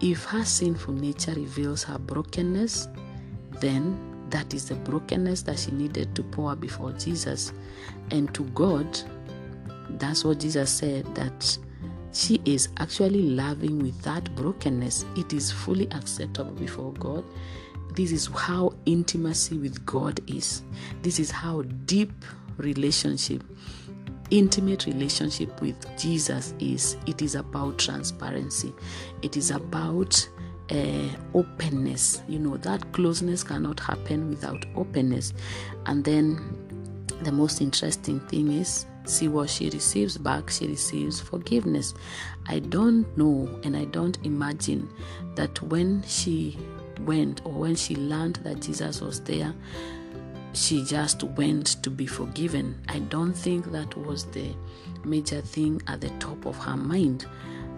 If 0.00 0.24
her 0.24 0.44
sinful 0.44 0.94
nature 0.94 1.32
reveals 1.32 1.84
her 1.84 1.98
brokenness, 1.98 2.88
then 3.60 4.26
that 4.30 4.52
is 4.54 4.68
the 4.68 4.74
brokenness 4.74 5.42
that 5.42 5.58
she 5.58 5.70
needed 5.70 6.14
to 6.16 6.22
pour 6.22 6.56
before 6.56 6.92
Jesus. 6.92 7.52
And 8.10 8.32
to 8.34 8.44
God, 8.46 8.98
that's 9.90 10.24
what 10.24 10.40
Jesus 10.40 10.70
said 10.70 11.14
that 11.14 11.58
she 12.12 12.40
is 12.44 12.68
actually 12.78 13.22
loving 13.22 13.78
with 13.78 14.00
that 14.02 14.34
brokenness. 14.34 15.04
It 15.16 15.32
is 15.32 15.52
fully 15.52 15.88
acceptable 15.92 16.52
before 16.52 16.92
God. 16.94 17.24
This 17.94 18.10
is 18.10 18.26
how 18.26 18.74
intimacy 18.86 19.58
with 19.58 19.84
God 19.84 20.20
is. 20.28 20.62
This 21.02 21.18
is 21.18 21.30
how 21.30 21.62
deep 21.84 22.12
relationship, 22.56 23.42
intimate 24.32 24.86
relationship 24.86 25.60
with 25.60 25.76
Jesus 25.98 26.54
is. 26.58 26.96
It 27.06 27.22
is 27.22 27.34
about 27.34 27.78
transparency. 27.78 28.72
It 29.20 29.36
is 29.36 29.50
about 29.50 30.28
uh, 30.70 31.08
openness. 31.34 32.22
You 32.26 32.38
know, 32.38 32.56
that 32.56 32.92
closeness 32.92 33.44
cannot 33.44 33.78
happen 33.78 34.30
without 34.30 34.64
openness. 34.74 35.34
And 35.86 36.02
then 36.02 36.40
the 37.22 37.30
most 37.30 37.60
interesting 37.60 38.20
thing 38.20 38.50
is 38.50 38.86
see 39.04 39.28
what 39.28 39.50
she 39.50 39.68
receives 39.68 40.16
back. 40.16 40.48
She 40.48 40.66
receives 40.66 41.20
forgiveness. 41.20 41.92
I 42.46 42.60
don't 42.60 43.06
know 43.18 43.60
and 43.64 43.76
I 43.76 43.84
don't 43.84 44.18
imagine 44.24 44.88
that 45.34 45.60
when 45.62 46.02
she 46.06 46.58
went 47.02 47.44
or 47.44 47.52
when 47.52 47.74
she 47.74 47.96
learned 47.96 48.36
that 48.36 48.62
Jesus 48.62 49.02
was 49.02 49.20
there, 49.20 49.52
she 50.52 50.84
just 50.84 51.22
went 51.22 51.82
to 51.82 51.90
be 51.90 52.06
forgiven. 52.06 52.80
I 52.88 52.98
don't 52.98 53.32
think 53.32 53.72
that 53.72 53.96
was 53.96 54.24
the 54.26 54.54
major 55.04 55.40
thing 55.40 55.80
at 55.86 56.00
the 56.00 56.10
top 56.18 56.46
of 56.46 56.56
her 56.58 56.76
mind. 56.76 57.26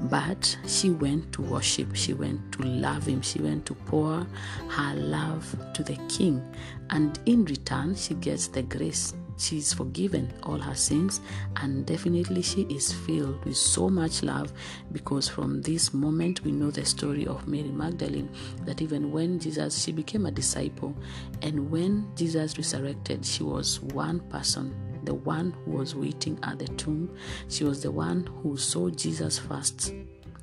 But 0.02 0.56
she 0.66 0.90
went 0.90 1.32
to 1.34 1.42
worship, 1.42 1.94
she 1.94 2.12
went 2.12 2.52
to 2.52 2.62
love 2.62 3.06
him, 3.06 3.22
she 3.22 3.40
went 3.40 3.64
to 3.66 3.74
pour 3.74 4.26
her 4.68 4.94
love 4.96 5.56
to 5.74 5.82
the 5.82 5.96
king. 6.08 6.42
And 6.90 7.18
in 7.26 7.44
return, 7.44 7.94
she 7.94 8.14
gets 8.14 8.48
the 8.48 8.62
grace 8.62 9.14
she 9.36 9.58
is 9.58 9.72
forgiven 9.72 10.32
all 10.42 10.58
her 10.58 10.74
sins 10.74 11.20
and 11.56 11.86
definitely 11.86 12.42
she 12.42 12.62
is 12.62 12.92
filled 12.92 13.44
with 13.44 13.56
so 13.56 13.88
much 13.88 14.22
love 14.22 14.52
because 14.92 15.28
from 15.28 15.60
this 15.62 15.92
moment 15.92 16.42
we 16.44 16.52
know 16.52 16.70
the 16.70 16.84
story 16.84 17.26
of 17.26 17.46
Mary 17.48 17.70
Magdalene 17.70 18.30
that 18.64 18.80
even 18.80 19.10
when 19.10 19.38
Jesus 19.38 19.82
she 19.82 19.92
became 19.92 20.26
a 20.26 20.30
disciple 20.30 20.96
and 21.42 21.70
when 21.70 22.06
Jesus 22.16 22.56
resurrected 22.56 23.24
she 23.24 23.42
was 23.42 23.80
one 23.80 24.20
person 24.28 24.74
the 25.04 25.14
one 25.14 25.54
who 25.64 25.72
was 25.72 25.94
waiting 25.94 26.38
at 26.42 26.58
the 26.58 26.68
tomb. 26.68 27.14
She 27.48 27.64
was 27.64 27.82
the 27.82 27.90
one 27.90 28.26
who 28.42 28.56
saw 28.56 28.90
Jesus 28.90 29.38
first 29.38 29.92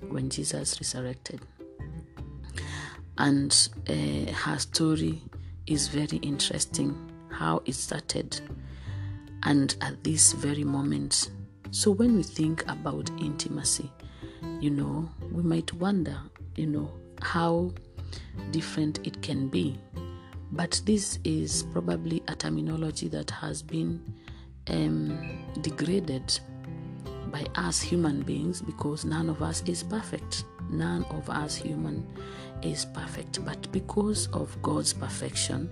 when 0.10 0.30
Jesus 0.30 0.80
resurrected. 0.80 1.42
And 3.18 3.70
uh, 3.90 4.32
her 4.32 4.58
story 4.60 5.22
is 5.68 5.88
very 5.88 6.18
interesting 6.18 6.96
how 7.30 7.62
it 7.66 7.76
started 7.76 8.40
and 9.44 9.76
at 9.82 10.04
this 10.04 10.34
very 10.34 10.64
moment. 10.64 11.32
So 11.72 11.92
when 11.92 12.16
we 12.16 12.24
think 12.24 12.64
about 12.70 13.10
intimacy, 13.20 13.92
you 14.60 14.70
know, 14.70 15.10
we 15.32 15.44
might 15.44 15.74
wonder, 15.74 16.18
you 16.56 16.68
know, 16.68 16.92
how 17.22 17.74
different 18.52 19.06
it 19.06 19.22
can 19.22 19.48
be. 19.48 19.80
But 20.52 20.82
this 20.86 21.18
is 21.24 21.64
probably 21.72 22.22
a 22.28 22.36
terminology 22.36 23.08
that 23.10 23.30
has 23.32 23.62
been 23.62 24.02
um, 24.68 25.46
degraded 25.62 26.40
by 27.32 27.46
us 27.56 27.82
human 27.82 28.22
beings 28.24 28.62
because 28.62 29.06
none 29.06 29.30
of 29.30 29.42
us 29.42 29.64
is 29.66 29.84
perfect. 29.84 30.44
None 30.70 31.06
of 31.06 31.30
us 31.30 31.56
human 31.56 32.06
is 32.62 32.86
perfect. 32.86 33.44
But 33.46 33.72
because 33.72 34.28
of 34.28 34.62
God's 34.62 34.94
perfection, 34.94 35.70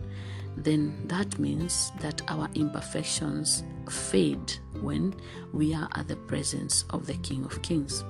then 0.63 0.95
that 1.07 1.39
means 1.39 1.91
that 1.99 2.21
our 2.27 2.49
imperfections 2.55 3.63
fade 3.89 4.53
when 4.81 5.15
we 5.53 5.73
are 5.73 5.89
at 5.95 6.07
the 6.07 6.15
presence 6.15 6.85
of 6.91 7.05
the 7.05 7.15
King 7.15 7.45
of 7.45 7.61
Kings. 7.61 8.03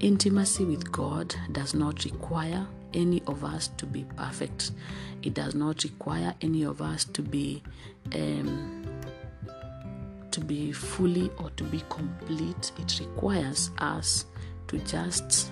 Intimacy 0.00 0.64
with 0.64 0.90
God 0.92 1.34
does 1.52 1.74
not 1.74 2.04
require 2.04 2.66
any 2.92 3.22
of 3.26 3.44
us 3.44 3.68
to 3.78 3.86
be 3.86 4.04
perfect. 4.16 4.72
It 5.22 5.34
does 5.34 5.54
not 5.54 5.84
require 5.84 6.34
any 6.40 6.64
of 6.64 6.82
us 6.82 7.04
to 7.04 7.22
be 7.22 7.62
um, 8.14 8.84
to 10.30 10.40
be 10.40 10.70
fully 10.70 11.30
or 11.38 11.50
to 11.50 11.64
be 11.64 11.82
complete. 11.88 12.72
It 12.78 13.00
requires 13.00 13.70
us 13.78 14.26
to 14.68 14.78
just 14.80 15.50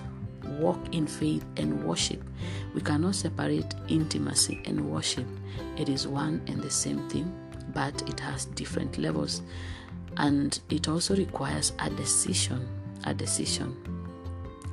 walk 0.59 0.79
in 0.93 1.07
faith 1.07 1.45
and 1.57 1.83
worship. 1.83 2.23
We 2.73 2.81
cannot 2.81 3.15
separate 3.15 3.73
intimacy 3.87 4.61
and 4.65 4.89
worship. 4.91 5.25
It 5.77 5.89
is 5.89 6.07
one 6.07 6.41
and 6.47 6.61
the 6.61 6.71
same 6.71 7.07
thing, 7.09 7.33
but 7.73 8.07
it 8.09 8.19
has 8.19 8.45
different 8.45 8.97
levels. 8.97 9.41
And 10.17 10.59
it 10.69 10.87
also 10.87 11.15
requires 11.15 11.73
a 11.79 11.89
decision, 11.89 12.67
a 13.03 13.13
decision, 13.13 13.75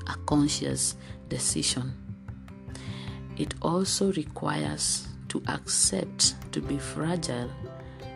a 0.06 0.16
conscious 0.26 0.96
decision. 1.28 1.92
It 3.36 3.54
also 3.62 4.12
requires 4.12 5.08
to 5.28 5.42
accept 5.48 6.34
to 6.52 6.60
be 6.60 6.78
fragile, 6.78 7.50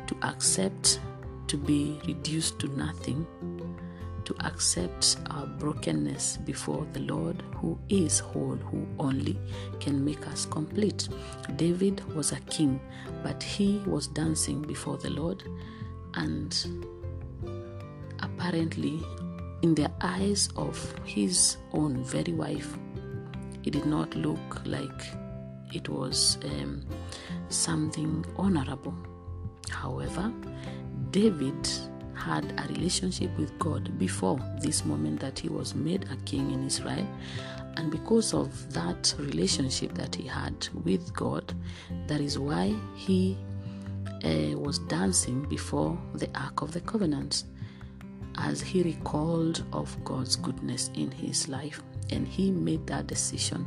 to 0.07 0.17
accept 0.23 1.01
to 1.49 1.57
be 1.57 1.99
reduced 2.07 2.59
to 2.59 2.69
nothing, 2.77 3.27
to 4.27 4.35
accept 4.45 5.17
our 5.31 5.47
brokenness 5.47 6.37
before 6.39 6.87
the 6.93 7.01
Lord, 7.01 7.43
who 7.55 7.79
is 7.89 8.19
whole, 8.19 8.57
who 8.57 8.87
only 8.99 9.39
can 9.81 10.05
make 10.05 10.27
us 10.27 10.45
complete. 10.45 11.09
David 11.57 12.05
was 12.15 12.33
a 12.33 12.41
king, 12.41 12.81
but 13.23 13.43
he 13.43 13.79
was 13.87 14.09
dancing 14.09 14.61
before 14.63 14.99
the 14.99 15.11
Lord, 15.11 15.43
and 16.15 16.55
apparently, 18.21 19.01
in 19.63 19.75
the 19.75 19.91
eyes 20.01 20.49
of 20.57 20.77
his 21.05 21.57
own 21.73 22.05
very 22.05 22.33
wife, 22.33 22.77
it 23.65 23.71
did 23.71 23.87
not 23.87 24.15
look 24.15 24.63
like 24.67 25.03
it 25.73 25.89
was 25.89 26.39
um, 26.45 26.85
something 27.49 28.25
honorable. 28.37 28.95
However, 29.71 30.33
David 31.11 31.69
had 32.27 32.45
a 32.59 32.73
relationship 32.73 33.31
with 33.39 33.57
God 33.61 33.97
before 33.99 34.41
this 34.61 34.85
moment 34.85 35.21
that 35.21 35.39
he 35.39 35.49
was 35.49 35.77
made 35.77 36.07
a 36.11 36.17
king 36.25 36.51
in 36.51 36.67
Israel. 36.67 37.07
And 37.77 37.91
because 37.91 38.35
of 38.35 38.73
that 38.73 39.15
relationship 39.19 39.95
that 39.95 40.15
he 40.15 40.27
had 40.27 40.67
with 40.85 41.15
God, 41.15 41.55
that 42.09 42.21
is 42.21 42.37
why 42.37 42.75
he 42.97 43.39
uh, 44.25 44.59
was 44.59 44.81
dancing 44.81 45.43
before 45.49 45.97
the 46.15 46.29
Ark 46.35 46.63
of 46.63 46.73
the 46.73 46.81
Covenant 46.81 47.45
as 48.39 48.61
he 48.61 48.83
recalled 48.83 49.63
of 49.73 49.97
God's 50.05 50.35
goodness 50.35 50.91
in 50.95 51.13
his 51.13 51.49
life. 51.49 51.81
And 52.11 52.27
he 52.27 52.51
made 52.51 52.87
that 52.89 53.07
decision 53.07 53.67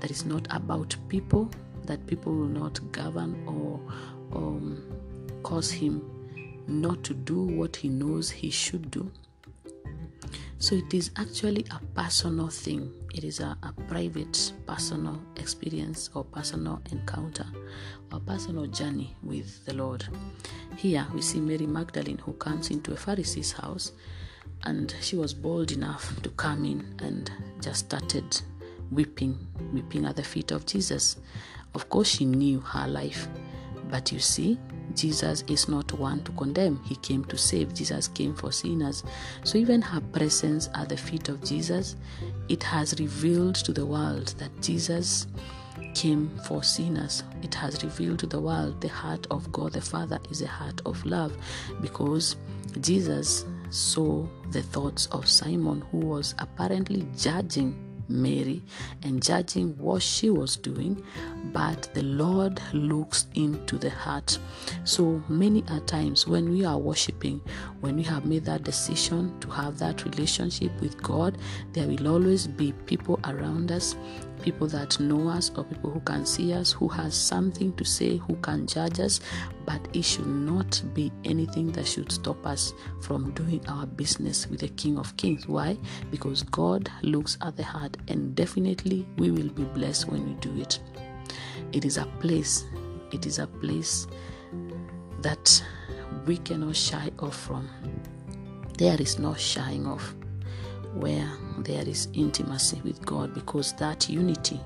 that 0.00 0.10
is 0.10 0.24
not 0.24 0.48
about 0.50 0.96
people, 1.08 1.48
that 1.84 2.04
people 2.08 2.34
will 2.34 2.46
not 2.46 2.80
govern 2.90 3.40
or 3.46 3.80
um, 4.36 4.82
cause 5.44 5.70
him 5.70 6.19
not 6.70 7.02
to 7.04 7.14
do 7.14 7.42
what 7.42 7.76
he 7.76 7.88
knows 7.88 8.30
he 8.30 8.50
should 8.50 8.90
do. 8.90 9.10
So 10.58 10.74
it 10.74 10.92
is 10.92 11.10
actually 11.16 11.64
a 11.70 11.80
personal 11.94 12.48
thing. 12.48 12.92
It 13.14 13.24
is 13.24 13.40
a, 13.40 13.56
a, 13.62 13.72
private, 13.88 14.52
personal 14.66 15.18
experience 15.36 16.10
or 16.14 16.22
personal 16.22 16.82
encounter 16.92 17.46
or 18.12 18.20
personal 18.20 18.66
journey 18.66 19.16
with 19.22 19.64
the 19.64 19.72
Lord. 19.72 20.06
Here 20.76 21.06
we 21.14 21.22
see 21.22 21.40
Mary 21.40 21.66
Magdalene 21.66 22.18
who 22.18 22.34
comes 22.34 22.70
into 22.70 22.92
a 22.92 22.96
Pharisee's 22.96 23.52
house 23.52 23.92
and 24.64 24.94
she 25.00 25.16
was 25.16 25.32
bold 25.32 25.72
enough 25.72 26.20
to 26.22 26.28
come 26.30 26.66
in 26.66 26.94
and 27.02 27.30
just 27.62 27.86
started 27.86 28.42
weeping, 28.90 29.38
weeping 29.72 30.04
at 30.04 30.16
the 30.16 30.22
feet 30.22 30.50
of 30.50 30.66
Jesus. 30.66 31.16
Of 31.74 31.88
course, 31.88 32.08
she 32.08 32.26
knew 32.26 32.60
her 32.60 32.86
life, 32.86 33.28
but 33.90 34.12
you 34.12 34.18
see, 34.18 34.58
Jesus 34.94 35.42
is 35.48 35.68
not 35.68 35.92
one 35.92 36.22
to 36.24 36.32
condemn. 36.32 36.82
He 36.84 36.96
came 36.96 37.24
to 37.26 37.36
save. 37.36 37.74
Jesus 37.74 38.08
came 38.08 38.34
for 38.34 38.52
sinners. 38.52 39.04
So 39.44 39.58
even 39.58 39.82
her 39.82 40.00
presence 40.00 40.68
at 40.74 40.88
the 40.88 40.96
feet 40.96 41.28
of 41.28 41.42
Jesus, 41.44 41.96
it 42.48 42.62
has 42.62 42.98
revealed 42.98 43.56
to 43.56 43.72
the 43.72 43.86
world 43.86 44.34
that 44.38 44.50
Jesus 44.60 45.26
came 45.94 46.30
for 46.46 46.62
sinners. 46.62 47.22
It 47.42 47.54
has 47.54 47.82
revealed 47.82 48.18
to 48.20 48.26
the 48.26 48.40
world 48.40 48.80
the 48.80 48.88
heart 48.88 49.26
of 49.30 49.50
God 49.52 49.72
the 49.72 49.80
Father 49.80 50.18
is 50.30 50.42
a 50.42 50.46
heart 50.46 50.80
of 50.86 51.04
love 51.04 51.36
because 51.80 52.36
Jesus 52.80 53.44
saw 53.70 54.26
the 54.50 54.62
thoughts 54.62 55.06
of 55.06 55.28
Simon 55.28 55.82
who 55.90 55.98
was 55.98 56.34
apparently 56.38 57.06
judging 57.16 57.89
Mary 58.10 58.62
and 59.02 59.22
judging 59.22 59.76
what 59.78 60.02
she 60.02 60.30
was 60.30 60.56
doing, 60.56 61.02
but 61.52 61.88
the 61.94 62.02
Lord 62.02 62.60
looks 62.72 63.26
into 63.34 63.78
the 63.78 63.90
heart. 63.90 64.38
So 64.84 65.22
many 65.28 65.64
a 65.68 65.80
times 65.80 66.26
when 66.26 66.50
we 66.50 66.64
are 66.64 66.78
worshiping, 66.78 67.40
when 67.80 67.96
we 67.96 68.02
have 68.02 68.24
made 68.24 68.44
that 68.44 68.64
decision 68.64 69.38
to 69.40 69.48
have 69.50 69.78
that 69.78 70.04
relationship 70.04 70.72
with 70.80 71.00
God, 71.02 71.38
there 71.72 71.86
will 71.86 72.08
always 72.08 72.46
be 72.46 72.72
people 72.86 73.18
around 73.24 73.72
us 73.72 73.96
people 74.42 74.66
that 74.68 74.98
know 75.00 75.28
us 75.28 75.50
or 75.56 75.64
people 75.64 75.90
who 75.90 76.00
can 76.00 76.24
see 76.26 76.52
us, 76.52 76.72
who 76.72 76.88
has 76.88 77.14
something 77.14 77.72
to 77.74 77.84
say, 77.84 78.16
who 78.16 78.36
can 78.36 78.66
judge 78.66 79.00
us, 79.00 79.20
but 79.64 79.80
it 79.92 80.04
should 80.04 80.26
not 80.26 80.82
be 80.94 81.12
anything 81.24 81.70
that 81.72 81.86
should 81.86 82.10
stop 82.10 82.46
us 82.46 82.72
from 83.00 83.30
doing 83.32 83.64
our 83.68 83.86
business 83.86 84.46
with 84.48 84.60
the 84.60 84.68
King 84.68 84.98
of 84.98 85.16
Kings. 85.16 85.46
Why? 85.46 85.76
Because 86.10 86.42
God 86.42 86.90
looks 87.02 87.38
at 87.42 87.56
the 87.56 87.64
heart, 87.64 87.96
and 88.08 88.34
definitely 88.34 89.06
we 89.16 89.30
will 89.30 89.48
be 89.48 89.64
blessed 89.64 90.08
when 90.08 90.26
we 90.26 90.34
do 90.34 90.60
it. 90.60 90.80
It 91.72 91.84
is 91.84 91.96
a 91.96 92.06
place, 92.20 92.64
it 93.12 93.26
is 93.26 93.38
a 93.38 93.46
place 93.46 94.06
that 95.22 95.62
we 96.26 96.38
cannot 96.38 96.76
shy 96.76 97.10
off 97.18 97.36
from. 97.36 97.68
There 98.78 99.00
is 99.00 99.18
no 99.18 99.34
shying 99.34 99.86
off 99.86 100.14
where 100.94 101.30
there 101.58 101.86
is 101.86 102.08
intimacy 102.14 102.80
with 102.84 103.04
God 103.04 103.34
because 103.34 103.72
that 103.74 104.08
unity, 104.08 104.60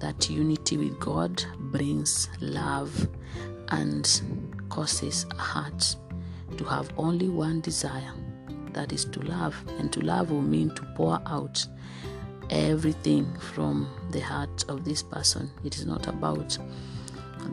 that 0.00 0.28
unity 0.28 0.76
with 0.76 0.98
God 1.00 1.42
brings 1.58 2.28
love 2.40 3.08
and 3.68 4.22
causes 4.68 5.26
a 5.30 5.36
heart 5.36 5.96
to 6.56 6.64
have 6.64 6.90
only 6.96 7.28
one 7.28 7.60
desire 7.60 8.12
that 8.72 8.92
is 8.92 9.04
to 9.06 9.20
love. 9.20 9.56
And 9.78 9.92
to 9.92 10.00
love 10.00 10.30
will 10.30 10.42
mean 10.42 10.74
to 10.74 10.82
pour 10.94 11.20
out 11.26 11.66
everything 12.50 13.26
from 13.38 13.88
the 14.10 14.20
heart 14.20 14.64
of 14.68 14.84
this 14.84 15.02
person. 15.02 15.50
It 15.64 15.76
is 15.76 15.86
not 15.86 16.06
about 16.06 16.58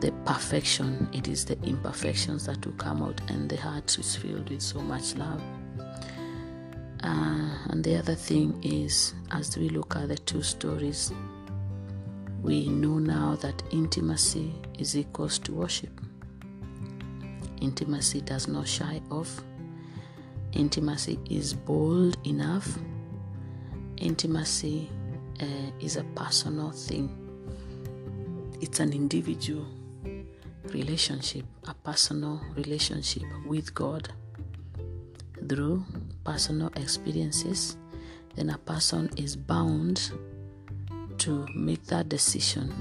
the 0.00 0.12
perfection, 0.24 1.08
it 1.12 1.26
is 1.26 1.44
the 1.44 1.60
imperfections 1.62 2.46
that 2.46 2.64
will 2.64 2.74
come 2.74 3.02
out, 3.02 3.20
and 3.28 3.48
the 3.48 3.56
heart 3.56 3.98
is 3.98 4.14
filled 4.14 4.48
with 4.48 4.62
so 4.62 4.80
much 4.80 5.16
love. 5.16 5.42
Uh, 7.02 7.56
and 7.70 7.82
the 7.82 7.96
other 7.96 8.14
thing 8.14 8.58
is, 8.62 9.14
as 9.30 9.56
we 9.56 9.68
look 9.70 9.96
at 9.96 10.08
the 10.08 10.18
two 10.18 10.42
stories, 10.42 11.12
we 12.42 12.68
know 12.68 12.98
now 12.98 13.36
that 13.36 13.62
intimacy 13.70 14.52
is 14.78 14.96
equals 14.96 15.38
to 15.38 15.52
worship. 15.52 16.00
Intimacy 17.60 18.20
does 18.22 18.48
not 18.48 18.66
shy 18.66 19.00
off. 19.10 19.42
Intimacy 20.52 21.18
is 21.28 21.54
bold 21.54 22.16
enough. 22.26 22.78
Intimacy 23.98 24.90
uh, 25.40 25.70
is 25.80 25.96
a 25.96 26.04
personal 26.04 26.70
thing. 26.70 27.16
It's 28.60 28.80
an 28.80 28.92
individual 28.92 29.66
relationship, 30.72 31.44
a 31.66 31.74
personal 31.74 32.40
relationship 32.54 33.22
with 33.46 33.74
God 33.74 34.12
through 35.48 35.84
personal 36.30 36.70
experiences, 36.76 37.76
then 38.36 38.50
a 38.50 38.58
person 38.58 39.10
is 39.16 39.34
bound 39.34 40.12
to 41.18 41.44
make 41.56 41.84
that 41.86 42.08
decision 42.08 42.72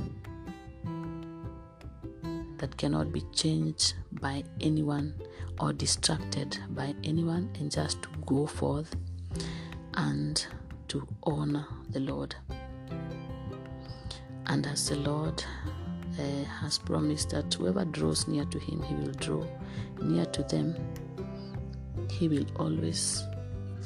that 2.59 2.77
cannot 2.77 3.11
be 3.11 3.21
changed 3.33 3.95
by 4.21 4.43
anyone 4.61 5.15
or 5.59 5.73
distracted 5.73 6.59
by 6.75 6.93
anyone 7.03 7.49
and 7.59 7.71
just 7.71 7.99
to 8.03 8.09
go 8.27 8.45
forth 8.45 8.95
and 9.95 10.45
to 10.87 11.07
honor 11.23 11.65
the 11.89 12.01
Lord. 12.01 12.35
And 14.45 14.67
as 14.67 14.89
the 14.89 14.97
Lord 14.97 15.43
uh, 16.19 16.43
has 16.61 16.77
promised 16.77 17.31
that 17.31 17.51
whoever 17.55 17.83
draws 17.85 18.27
near 18.27 18.45
to 18.45 18.59
him, 18.59 18.83
he 18.83 18.93
will 18.93 19.13
draw 19.13 19.43
near 20.03 20.25
to 20.25 20.43
them. 20.43 20.75
He 22.11 22.27
will 22.27 22.45
always 22.57 23.23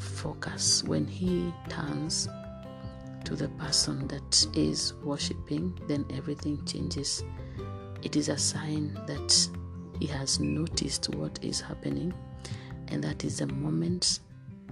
focus 0.04 0.84
when 0.84 1.08
he 1.08 1.54
turns 1.70 2.28
to 3.26 3.36
the 3.36 3.48
person 3.50 4.08
that 4.08 4.48
is 4.54 4.94
worshiping, 5.04 5.78
then 5.88 6.06
everything 6.14 6.64
changes. 6.66 7.24
It 8.02 8.16
is 8.16 8.30
a 8.30 8.38
sign 8.38 8.94
that 9.08 9.50
he 10.00 10.08
has 10.08 10.40
noticed 10.40 11.10
what 11.16 11.40
is 11.42 11.62
happening, 11.62 12.14
and 12.90 13.04
that 13.04 13.24
is 13.24 13.38
the 13.40 13.48
moment 13.48 14.20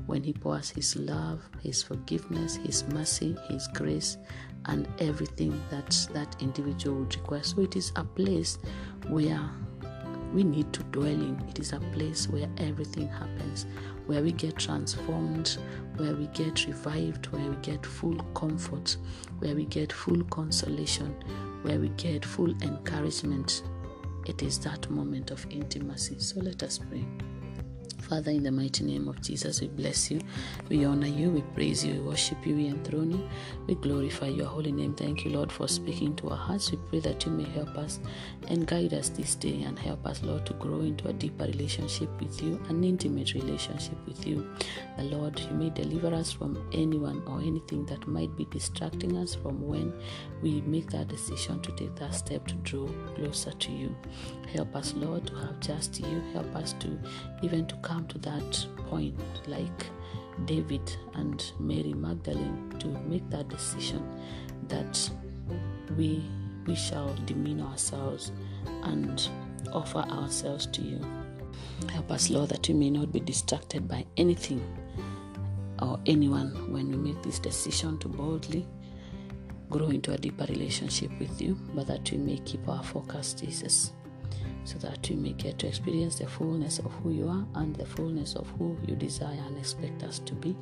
when 0.05 0.23
he 0.23 0.33
pours 0.33 0.69
his 0.69 0.95
love, 0.95 1.41
his 1.61 1.81
forgiveness, 1.81 2.57
his 2.57 2.83
mercy, 2.89 3.37
his 3.49 3.67
grace, 3.69 4.17
and 4.65 4.87
everything 4.99 5.59
that 5.69 6.07
that 6.13 6.41
individual 6.41 6.99
would 6.99 7.15
require. 7.15 7.43
So 7.43 7.61
it 7.61 7.75
is 7.75 7.93
a 7.95 8.03
place 8.03 8.57
where 9.07 9.49
we 10.33 10.43
need 10.43 10.71
to 10.73 10.83
dwell 10.83 11.07
in. 11.07 11.41
It 11.49 11.59
is 11.59 11.73
a 11.73 11.79
place 11.93 12.27
where 12.27 12.49
everything 12.57 13.07
happens, 13.07 13.65
where 14.11 14.21
we 14.21 14.33
get 14.33 14.57
transformed, 14.57 15.57
where 15.95 16.13
we 16.13 16.27
get 16.27 16.67
revived, 16.67 17.27
where 17.27 17.49
we 17.49 17.55
get 17.61 17.85
full 17.85 18.17
comfort, 18.33 18.97
where 19.39 19.55
we 19.55 19.63
get 19.63 19.93
full 19.93 20.21
consolation, 20.25 21.15
where 21.61 21.79
we 21.79 21.87
get 21.95 22.25
full 22.25 22.51
encouragement. 22.61 23.63
It 24.25 24.43
is 24.43 24.59
that 24.59 24.89
moment 24.89 25.31
of 25.31 25.45
intimacy. 25.49 26.19
So 26.19 26.41
let 26.41 26.61
us 26.61 26.77
pray. 26.77 27.05
Father, 27.93 28.31
in 28.31 28.43
the 28.43 28.51
mighty 28.51 28.83
name 28.83 29.07
of 29.07 29.21
Jesus, 29.21 29.61
we 29.61 29.67
bless 29.67 30.11
you. 30.11 30.19
We 30.69 30.85
honor 30.85 31.07
you. 31.07 31.29
We 31.29 31.41
praise 31.53 31.85
you. 31.85 31.93
We 31.93 31.99
worship 31.99 32.45
you. 32.45 32.55
We 32.55 32.67
enthrone 32.67 33.11
you. 33.11 33.29
We 33.67 33.75
glorify 33.75 34.27
your 34.27 34.47
holy 34.47 34.71
name. 34.71 34.93
Thank 34.95 35.23
you, 35.23 35.31
Lord, 35.31 35.51
for 35.51 35.67
speaking 35.67 36.15
to 36.17 36.29
our 36.29 36.37
hearts. 36.37 36.71
We 36.71 36.77
pray 36.89 36.99
that 36.99 37.25
you 37.25 37.31
may 37.31 37.49
help 37.49 37.77
us 37.77 37.99
and 38.47 38.67
guide 38.67 38.93
us 38.93 39.09
this 39.09 39.35
day 39.35 39.63
and 39.63 39.77
help 39.79 40.05
us, 40.05 40.23
Lord, 40.23 40.45
to 40.47 40.53
grow 40.53 40.81
into 40.81 41.07
a 41.07 41.13
deeper 41.13 41.45
relationship 41.45 42.09
with 42.19 42.41
you, 42.41 42.61
an 42.69 42.83
intimate 42.83 43.33
relationship 43.33 43.97
with 44.05 44.25
you. 44.27 44.47
The 44.97 45.03
Lord, 45.03 45.39
you 45.39 45.51
may 45.51 45.69
deliver 45.69 46.13
us 46.13 46.31
from 46.31 46.67
anyone 46.73 47.23
or 47.27 47.39
anything 47.39 47.85
that 47.85 48.07
might 48.07 48.35
be 48.35 48.45
distracting 48.45 49.17
us 49.17 49.35
from 49.35 49.65
when 49.67 49.93
we 50.41 50.61
make 50.61 50.89
that 50.91 51.07
decision 51.07 51.61
to 51.61 51.71
take 51.73 51.95
that 51.95 52.13
step 52.13 52.45
to 52.47 52.55
draw 52.55 52.87
closer 53.15 53.51
to 53.51 53.71
you. 53.71 53.95
Help 54.53 54.75
us, 54.75 54.93
Lord, 54.95 55.27
to 55.27 55.35
have 55.35 55.59
just 55.61 55.99
you. 55.99 56.21
Help 56.33 56.53
us 56.55 56.73
to 56.73 56.99
even 57.41 57.65
to 57.67 57.75
come 57.81 58.07
to 58.07 58.17
that 58.19 58.65
point, 58.89 59.19
like 59.47 59.87
David 60.45 60.95
and 61.13 61.51
Mary 61.59 61.93
Magdalene, 61.93 62.73
to 62.79 62.87
make 63.07 63.29
that 63.29 63.49
decision 63.49 64.03
that 64.67 65.09
we 65.97 66.23
we 66.67 66.75
shall 66.75 67.13
demean 67.25 67.59
ourselves 67.61 68.31
and 68.83 69.29
offer 69.73 69.99
ourselves 69.99 70.67
to 70.67 70.81
you. 70.81 71.03
Help 71.89 72.11
us, 72.11 72.29
Lord, 72.29 72.49
that 72.49 72.67
we 72.67 72.75
may 72.75 72.91
not 72.91 73.11
be 73.11 73.19
distracted 73.19 73.87
by 73.87 74.05
anything 74.15 74.61
or 75.79 75.99
anyone 76.05 76.71
when 76.71 76.89
we 76.89 76.97
make 76.97 77.23
this 77.23 77.39
decision 77.39 77.97
to 77.99 78.07
boldly 78.07 78.67
grow 79.71 79.87
into 79.87 80.11
a 80.13 80.17
deeper 80.17 80.45
relationship 80.45 81.09
with 81.19 81.41
you, 81.41 81.57
but 81.73 81.87
that 81.87 82.11
we 82.11 82.17
may 82.17 82.37
keep 82.39 82.67
our 82.69 82.83
focus, 82.83 83.33
Jesus 83.33 83.93
so 84.63 84.77
that 84.79 85.09
we 85.09 85.15
may 85.15 85.33
get 85.33 85.59
to 85.59 85.67
experience 85.67 86.19
the 86.19 86.27
fullness 86.27 86.79
of 86.79 86.91
who 86.95 87.11
you 87.11 87.27
are 87.27 87.45
and 87.55 87.75
the 87.75 87.85
fullness 87.85 88.35
of 88.35 88.47
who 88.57 88.77
you 88.87 88.95
desire 88.95 89.41
and 89.47 89.57
expect 89.57 90.03
us 90.03 90.19
to 90.19 90.33
be. 90.33 90.55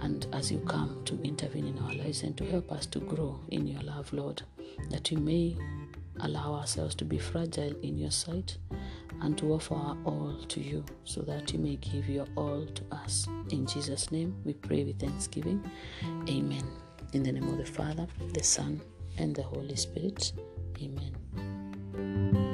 And 0.00 0.26
as 0.32 0.50
you 0.50 0.58
come 0.60 1.02
to 1.04 1.20
intervene 1.22 1.66
in 1.66 1.78
our 1.80 1.92
lives 1.92 2.22
and 2.22 2.36
to 2.38 2.44
help 2.44 2.72
us 2.72 2.86
to 2.86 3.00
grow 3.00 3.38
in 3.48 3.66
your 3.66 3.82
love, 3.82 4.12
Lord, 4.12 4.42
that 4.90 5.10
we 5.10 5.16
may 5.16 5.56
allow 6.20 6.54
ourselves 6.54 6.94
to 6.96 7.04
be 7.04 7.18
fragile 7.18 7.74
in 7.82 7.98
your 7.98 8.10
sight 8.10 8.56
and 9.22 9.36
to 9.38 9.52
offer 9.52 9.74
our 9.74 9.96
all 10.04 10.36
to 10.48 10.60
you 10.60 10.84
so 11.04 11.20
that 11.22 11.52
you 11.52 11.58
may 11.58 11.76
give 11.76 12.08
your 12.08 12.26
all 12.36 12.64
to 12.66 12.82
us. 12.92 13.26
In 13.50 13.66
Jesus' 13.66 14.10
name, 14.10 14.34
we 14.44 14.54
pray 14.54 14.84
with 14.84 14.98
thanksgiving. 14.98 15.62
Amen. 16.28 16.64
In 17.12 17.22
the 17.22 17.32
name 17.32 17.48
of 17.48 17.58
the 17.58 17.66
Father, 17.66 18.06
the 18.32 18.42
Son, 18.42 18.80
and 19.18 19.34
the 19.34 19.42
Holy 19.42 19.76
Spirit. 19.76 20.32
Amen. 20.80 22.49